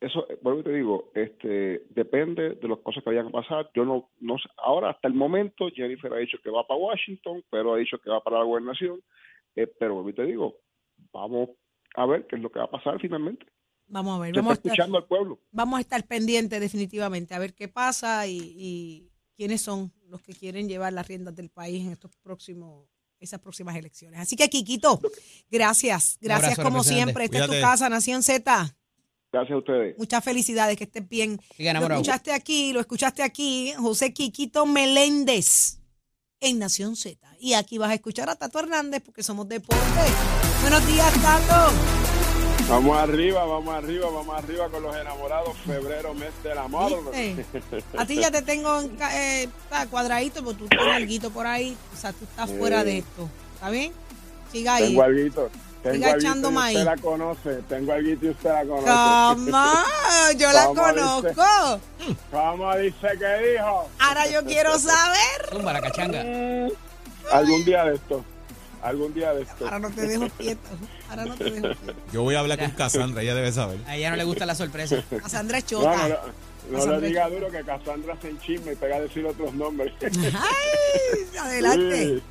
Eso, 0.00 0.26
eh, 0.28 0.38
vuelvo 0.42 0.60
y 0.60 0.64
te 0.64 0.72
digo, 0.72 1.10
este, 1.14 1.82
depende 1.90 2.56
de 2.56 2.68
las 2.68 2.78
cosas 2.80 3.02
que 3.02 3.10
vayan 3.10 3.28
a 3.28 3.30
pasar. 3.30 3.70
Yo 3.74 3.86
no, 3.86 4.10
no 4.20 4.36
sé. 4.38 4.48
Ahora, 4.58 4.90
hasta 4.90 5.08
el 5.08 5.14
momento, 5.14 5.68
Jennifer 5.74 6.12
ha 6.12 6.18
dicho 6.18 6.36
que 6.42 6.50
va 6.50 6.66
para 6.66 6.78
Washington, 6.78 7.42
pero 7.50 7.72
ha 7.72 7.78
dicho 7.78 7.98
que 7.98 8.10
va 8.10 8.22
para 8.22 8.38
la 8.40 8.44
gobernación. 8.44 9.00
Eh, 9.56 9.66
pero 9.78 9.94
vuelvo 9.94 10.10
y 10.10 10.14
te 10.14 10.24
digo, 10.24 10.56
vamos 11.12 11.50
a 11.94 12.06
ver 12.06 12.26
qué 12.26 12.36
es 12.36 12.42
lo 12.42 12.50
que 12.50 12.58
va 12.58 12.66
a 12.66 12.70
pasar 12.70 13.00
finalmente. 13.00 13.46
Vamos 13.86 14.16
a 14.16 14.22
ver. 14.22 14.34
Vamos 14.34 14.50
a, 14.50 14.54
estar, 14.54 14.72
escuchando 14.72 14.98
al 14.98 15.06
pueblo. 15.06 15.40
vamos 15.52 15.78
a 15.78 15.80
estar 15.80 16.04
pendientes 16.06 16.60
definitivamente 16.60 17.34
a 17.34 17.38
ver 17.38 17.54
qué 17.54 17.68
pasa 17.68 18.26
y, 18.26 18.38
y 18.56 19.10
quiénes 19.36 19.60
son 19.60 19.92
los 20.08 20.22
que 20.22 20.32
quieren 20.32 20.68
llevar 20.68 20.92
las 20.92 21.06
riendas 21.06 21.34
del 21.34 21.50
país 21.50 21.84
en 21.84 21.92
estos 21.92 22.16
próximos 22.16 22.86
esas 23.24 23.40
próximas 23.40 23.74
elecciones. 23.76 24.20
Así 24.20 24.36
que, 24.36 24.48
Quiquito, 24.48 25.00
gracias. 25.50 26.18
Gracias 26.20 26.52
abrazo, 26.52 26.62
como 26.62 26.84
siempre. 26.84 27.24
Esta 27.24 27.38
es 27.38 27.46
tu 27.46 27.60
casa, 27.60 27.88
Nación 27.88 28.22
Z. 28.22 28.76
Gracias 29.32 29.52
a 29.52 29.58
ustedes. 29.58 29.98
Muchas 29.98 30.22
felicidades, 30.22 30.76
que 30.76 30.84
estés 30.84 31.08
bien. 31.08 31.40
Lo 31.58 31.70
enamorado. 31.70 32.00
escuchaste 32.00 32.32
aquí, 32.32 32.72
lo 32.72 32.80
escuchaste 32.80 33.22
aquí, 33.22 33.72
José 33.76 34.12
Quiquito 34.12 34.64
Meléndez 34.64 35.80
en 36.40 36.58
Nación 36.58 36.94
Z. 36.94 37.18
Y 37.40 37.54
aquí 37.54 37.78
vas 37.78 37.90
a 37.90 37.94
escuchar 37.94 38.30
a 38.30 38.36
Tato 38.36 38.60
Hernández 38.60 39.02
porque 39.04 39.22
somos 39.22 39.48
deporte. 39.48 39.82
Buenos 40.62 40.86
días, 40.86 41.12
Tato. 41.20 42.13
Vamos 42.68 42.96
arriba, 42.98 43.44
vamos 43.44 43.74
arriba, 43.74 44.06
vamos 44.10 44.36
arriba 44.36 44.68
con 44.70 44.82
los 44.82 44.96
enamorados. 44.96 45.54
Febrero, 45.66 46.14
mes 46.14 46.30
del 46.42 46.56
amor. 46.58 46.92
¿Viste? 47.12 47.44
A 47.96 48.06
ti 48.06 48.16
ya 48.16 48.30
te 48.30 48.40
tengo 48.42 48.80
en 48.80 48.88
ca- 48.96 49.10
eh, 49.14 49.48
cuadradito, 49.90 50.42
porque 50.42 50.60
tú 50.60 50.68
tienes 50.68 50.94
alguito 50.94 51.30
por 51.30 51.46
ahí. 51.46 51.76
O 51.92 51.96
sea, 51.96 52.12
tú 52.12 52.24
estás 52.24 52.48
Sí. 52.48 52.56
fuera 52.56 52.82
de 52.82 52.98
esto. 52.98 53.28
¿Está 53.54 53.68
bien? 53.70 53.92
Siga 54.50 54.76
ahí. 54.76 54.88
Tengo 54.88 55.02
alguito. 55.02 55.50
Tengo 55.82 55.94
Siga 55.96 56.16
echando 56.16 56.50
maíz. 56.50 56.78
usted 56.78 56.90
la 56.90 56.96
conoce. 56.96 57.54
Tengo 57.68 57.92
alguito 57.92 58.26
y 58.26 58.28
usted 58.30 58.50
la 58.50 58.64
conoce. 58.64 58.86
¿Cómo? 59.50 60.38
Yo 60.38 60.52
la 60.52 60.64
¿Cómo 60.64 60.92
dice? 60.92 61.34
conozco. 61.34 61.80
¿Cómo 62.30 62.76
dice 62.78 63.08
que 63.18 63.52
dijo? 63.52 63.88
Ahora 64.00 64.26
yo 64.30 64.42
quiero 64.46 64.78
saber. 64.78 65.50
Tumba 65.50 65.72
la 65.74 65.80
cachanga. 65.82 66.20
Algún 67.30 67.64
día 67.66 67.84
de 67.84 67.96
esto. 67.96 68.24
Algún 68.84 69.14
día 69.14 69.32
de 69.32 69.42
esto. 69.42 69.64
Ahora 69.64 69.78
no 69.78 69.90
te 69.90 70.06
dejo 70.06 70.28
quieto. 70.36 70.68
Ahora 71.08 71.24
no 71.24 71.34
te 71.36 71.44
dejo 71.44 71.68
quieto. 71.68 72.00
Yo 72.12 72.22
voy 72.22 72.34
a 72.34 72.40
hablar 72.40 72.58
con 72.58 72.70
Cassandra, 72.72 73.22
ella 73.22 73.34
debe 73.34 73.50
saber. 73.50 73.78
A 73.86 73.96
ella 73.96 74.10
no 74.10 74.16
le 74.16 74.24
gusta 74.24 74.44
la 74.44 74.54
sorpresa. 74.54 75.02
A 75.24 75.28
Sandra 75.30 75.56
es 75.56 75.66
chota. 75.66 75.96
no, 75.96 76.08
no, 76.08 76.08
no 76.08 76.76
Cassandra 76.76 76.98
le 76.98 77.08
diga 77.08 77.30
duro 77.30 77.50
que 77.50 77.64
Cassandra 77.64 78.16
se 78.20 78.28
enchisma 78.28 78.72
y 78.72 78.76
pega 78.76 78.96
a 78.96 79.00
decir 79.00 79.24
otros 79.24 79.54
nombres. 79.54 79.94
Ay, 80.02 81.38
adelante. 81.40 82.04
Sí. 82.04 82.22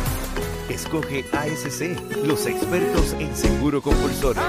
Escoge 0.69 1.25
ASC, 1.33 1.97
los 2.25 2.47
expertos 2.47 3.15
en 3.19 3.35
seguro 3.37 3.83
compulsorio. 3.83 4.41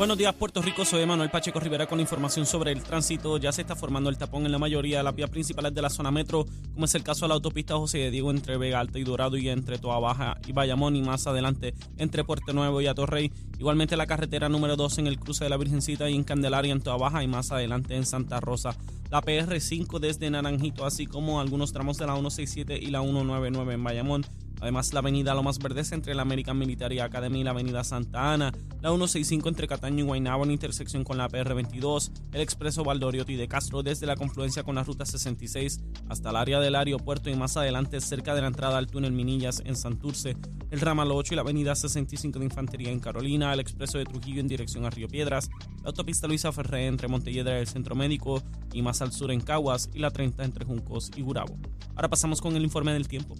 Buenos 0.00 0.16
días, 0.16 0.32
Puerto 0.32 0.62
Rico. 0.62 0.86
Soy 0.86 1.04
Manuel 1.04 1.28
Pacheco 1.28 1.60
Rivera 1.60 1.86
con 1.86 2.00
información 2.00 2.46
sobre 2.46 2.72
el 2.72 2.82
tránsito. 2.82 3.36
Ya 3.36 3.52
se 3.52 3.60
está 3.60 3.76
formando 3.76 4.08
el 4.08 4.16
tapón 4.16 4.46
en 4.46 4.52
la 4.52 4.58
mayoría 4.58 4.96
de 4.96 5.04
las 5.04 5.14
vías 5.14 5.28
principales 5.28 5.74
de 5.74 5.82
la 5.82 5.90
zona 5.90 6.10
metro, 6.10 6.46
como 6.72 6.86
es 6.86 6.94
el 6.94 7.02
caso 7.02 7.26
de 7.26 7.28
la 7.28 7.34
autopista 7.34 7.76
José 7.76 7.98
de 7.98 8.10
Diego 8.10 8.30
entre 8.30 8.56
Vega 8.56 8.80
Alta 8.80 8.98
y 8.98 9.04
Dorado 9.04 9.36
y 9.36 9.50
entre 9.50 9.76
Toa 9.76 10.00
Baja 10.00 10.38
y 10.46 10.52
Bayamón 10.52 10.96
y 10.96 11.02
más 11.02 11.26
adelante 11.26 11.74
entre 11.98 12.24
Puerto 12.24 12.54
Nuevo 12.54 12.80
y 12.80 12.86
Atorrey. 12.86 13.30
Igualmente 13.58 13.94
la 13.98 14.06
carretera 14.06 14.48
número 14.48 14.74
2 14.74 15.00
en 15.00 15.06
el 15.06 15.20
cruce 15.20 15.44
de 15.44 15.50
la 15.50 15.58
Virgencita 15.58 16.08
y 16.08 16.14
en 16.14 16.24
Candelaria 16.24 16.72
en 16.72 16.80
Toa 16.80 16.96
Baja 16.96 17.22
y 17.22 17.28
más 17.28 17.52
adelante 17.52 17.94
en 17.94 18.06
Santa 18.06 18.40
Rosa. 18.40 18.74
La 19.10 19.20
PR5 19.20 19.98
desde 19.98 20.30
Naranjito, 20.30 20.86
así 20.86 21.04
como 21.04 21.42
algunos 21.42 21.74
tramos 21.74 21.98
de 21.98 22.06
la 22.06 22.14
167 22.14 22.78
y 22.80 22.86
la 22.86 23.02
199 23.02 23.74
en 23.74 23.84
Bayamón 23.84 24.24
Además, 24.60 24.92
la 24.92 25.00
avenida 25.00 25.34
Lomas 25.34 25.58
Verdes 25.58 25.92
entre 25.92 26.14
la 26.14 26.22
American 26.22 26.58
Military 26.58 27.00
Academy 27.00 27.40
y 27.40 27.44
la 27.44 27.50
avenida 27.50 27.82
Santa 27.84 28.32
Ana, 28.32 28.52
la 28.80 28.90
165 28.90 29.48
entre 29.48 29.66
Cataño 29.66 30.04
y 30.04 30.06
Guaynabo 30.06 30.44
en 30.44 30.50
intersección 30.50 31.02
con 31.04 31.18
la 31.18 31.28
PR22, 31.28 32.10
el 32.32 32.40
expreso 32.40 32.84
Valdoriotti 32.84 33.36
de 33.36 33.48
Castro 33.48 33.82
desde 33.82 34.06
la 34.06 34.16
confluencia 34.16 34.62
con 34.62 34.74
la 34.74 34.84
ruta 34.84 35.06
66 35.06 35.80
hasta 36.08 36.30
el 36.30 36.36
área 36.36 36.60
del 36.60 36.74
aeropuerto 36.74 37.30
y 37.30 37.36
más 37.36 37.56
adelante 37.56 38.00
cerca 38.00 38.34
de 38.34 38.42
la 38.42 38.48
entrada 38.48 38.78
al 38.78 38.86
túnel 38.86 39.12
Minillas 39.12 39.62
en 39.64 39.76
Santurce, 39.76 40.36
el 40.70 40.80
ramal 40.80 41.10
8 41.10 41.34
y 41.34 41.36
la 41.36 41.42
avenida 41.42 41.74
65 41.74 42.38
de 42.38 42.44
Infantería 42.44 42.90
en 42.90 43.00
Carolina, 43.00 43.52
el 43.52 43.60
expreso 43.60 43.98
de 43.98 44.04
Trujillo 44.04 44.40
en 44.40 44.48
dirección 44.48 44.84
a 44.84 44.90
Río 44.90 45.08
Piedras, 45.08 45.50
la 45.82 45.88
autopista 45.88 46.26
Luisa 46.26 46.52
Ferré 46.52 46.86
entre 46.86 47.08
Montelledra 47.08 47.56
y 47.56 47.60
el 47.60 47.66
Centro 47.66 47.94
Médico 47.94 48.42
y 48.72 48.82
más 48.82 49.00
al 49.02 49.12
sur 49.12 49.30
en 49.30 49.40
Caguas 49.40 49.88
y 49.94 49.98
la 49.98 50.10
30 50.10 50.44
entre 50.44 50.64
Juncos 50.64 51.10
y 51.16 51.22
Gurabo. 51.22 51.56
Ahora 51.96 52.08
pasamos 52.08 52.40
con 52.40 52.54
el 52.56 52.62
informe 52.62 52.92
del 52.92 53.08
tiempo. 53.08 53.34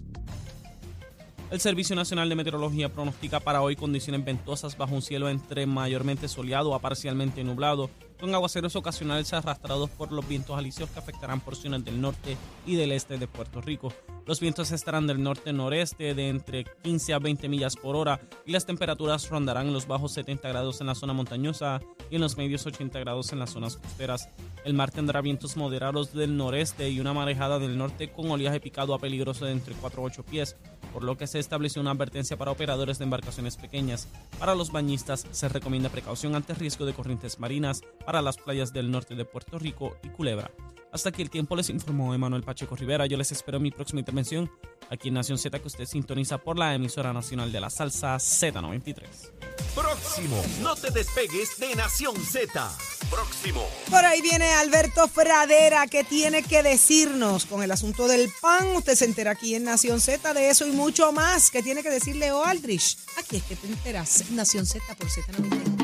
El 1.51 1.59
Servicio 1.59 1.97
Nacional 1.97 2.29
de 2.29 2.35
Meteorología 2.35 2.87
pronostica 2.87 3.41
para 3.41 3.61
hoy 3.61 3.75
condiciones 3.75 4.23
ventosas 4.23 4.77
bajo 4.77 4.95
un 4.95 5.01
cielo 5.01 5.27
entre 5.27 5.65
mayormente 5.65 6.29
soleado 6.29 6.73
a 6.73 6.79
parcialmente 6.79 7.43
nublado, 7.43 7.89
con 8.21 8.33
aguaceros 8.33 8.77
ocasionales 8.77 9.33
arrastrados 9.33 9.89
por 9.89 10.13
los 10.13 10.25
vientos 10.25 10.57
alisios 10.57 10.89
que 10.89 10.99
afectarán 10.99 11.41
porciones 11.41 11.83
del 11.83 11.99
norte 11.99 12.37
y 12.65 12.75
del 12.77 12.93
este 12.93 13.17
de 13.17 13.27
Puerto 13.27 13.59
Rico. 13.59 13.91
Los 14.25 14.39
vientos 14.39 14.71
estarán 14.71 15.07
del 15.07 15.21
norte-noreste 15.21 16.13
de 16.13 16.29
entre 16.29 16.63
15 16.83 17.15
a 17.15 17.19
20 17.19 17.49
millas 17.49 17.75
por 17.75 17.97
hora 17.97 18.21
y 18.45 18.53
las 18.53 18.65
temperaturas 18.65 19.27
rondarán 19.27 19.73
los 19.73 19.87
bajos 19.87 20.13
70 20.13 20.47
grados 20.47 20.79
en 20.79 20.87
la 20.87 20.95
zona 20.95 21.11
montañosa 21.11 21.81
y 22.09 22.15
en 22.15 22.21
los 22.21 22.37
medios 22.37 22.65
80 22.65 22.97
grados 22.99 23.33
en 23.33 23.39
las 23.39 23.49
zonas 23.49 23.75
costeras. 23.75 24.29
El 24.63 24.73
mar 24.73 24.91
tendrá 24.91 25.19
vientos 25.19 25.57
moderados 25.57 26.13
del 26.13 26.37
noreste 26.37 26.89
y 26.89 27.01
una 27.01 27.13
marejada 27.13 27.59
del 27.59 27.77
norte 27.77 28.09
con 28.09 28.31
oleaje 28.31 28.61
picado 28.61 28.93
a 28.93 28.99
peligroso 28.99 29.43
de 29.43 29.51
entre 29.51 29.73
4 29.73 30.01
a 30.01 30.05
8 30.05 30.23
pies, 30.23 30.55
por 30.91 31.03
lo 31.03 31.17
que 31.17 31.27
se 31.27 31.39
estableció 31.39 31.81
una 31.81 31.91
advertencia 31.91 32.37
para 32.37 32.51
operadores 32.51 32.97
de 32.97 33.05
embarcaciones 33.05 33.57
pequeñas. 33.57 34.07
Para 34.39 34.55
los 34.55 34.71
bañistas 34.71 35.25
se 35.31 35.49
recomienda 35.49 35.89
precaución 35.89 36.35
ante 36.35 36.53
riesgo 36.53 36.85
de 36.85 36.93
corrientes 36.93 37.39
marinas 37.39 37.81
para 38.05 38.21
las 38.21 38.37
playas 38.37 38.73
del 38.73 38.91
norte 38.91 39.15
de 39.15 39.25
Puerto 39.25 39.57
Rico 39.59 39.97
y 40.03 40.09
Culebra. 40.09 40.51
Hasta 40.91 41.09
aquí 41.09 41.21
el 41.21 41.29
tiempo 41.29 41.55
les 41.55 41.69
informó 41.69 42.13
Emanuel 42.13 42.43
Pacheco 42.43 42.75
Rivera. 42.75 43.05
Yo 43.05 43.17
les 43.17 43.31
espero 43.31 43.59
mi 43.59 43.71
próxima 43.71 44.01
intervención 44.01 44.51
aquí 44.89 45.07
en 45.07 45.13
Nación 45.13 45.37
Z 45.37 45.57
que 45.57 45.67
usted 45.67 45.85
sintoniza 45.85 46.37
por 46.37 46.59
la 46.59 46.75
emisora 46.75 47.13
nacional 47.13 47.51
de 47.51 47.61
la 47.61 47.69
salsa 47.69 48.15
Z93. 48.15 49.60
Próximo, 49.75 50.43
no 50.61 50.75
te 50.75 50.91
despegues 50.91 51.57
de 51.57 51.75
Nación 51.75 52.15
Z. 52.25 52.77
Próximo. 53.09 53.65
Por 53.89 54.03
ahí 54.03 54.21
viene 54.21 54.51
Alberto 54.53 55.07
Fradera 55.07 55.87
que 55.87 56.03
tiene 56.03 56.43
que 56.43 56.61
decirnos 56.61 57.45
con 57.45 57.63
el 57.63 57.71
asunto 57.71 58.07
del 58.07 58.31
pan. 58.41 58.67
Usted 58.75 58.95
se 58.95 59.05
entera 59.05 59.31
aquí 59.31 59.55
en 59.55 59.63
Nación 59.63 60.01
Z 60.01 60.33
de 60.33 60.49
eso 60.49 60.67
y 60.67 60.71
mucho 60.71 61.11
más 61.13 61.51
que 61.51 61.63
tiene 61.63 61.83
que 61.83 61.89
decirle 61.89 62.29
Aldrich. 62.29 62.97
Aquí 63.17 63.37
es 63.37 63.43
que 63.43 63.55
te 63.55 63.67
enteras. 63.67 64.29
Nación 64.31 64.65
Z 64.65 64.83
por 64.95 65.07
Z93. 65.07 65.80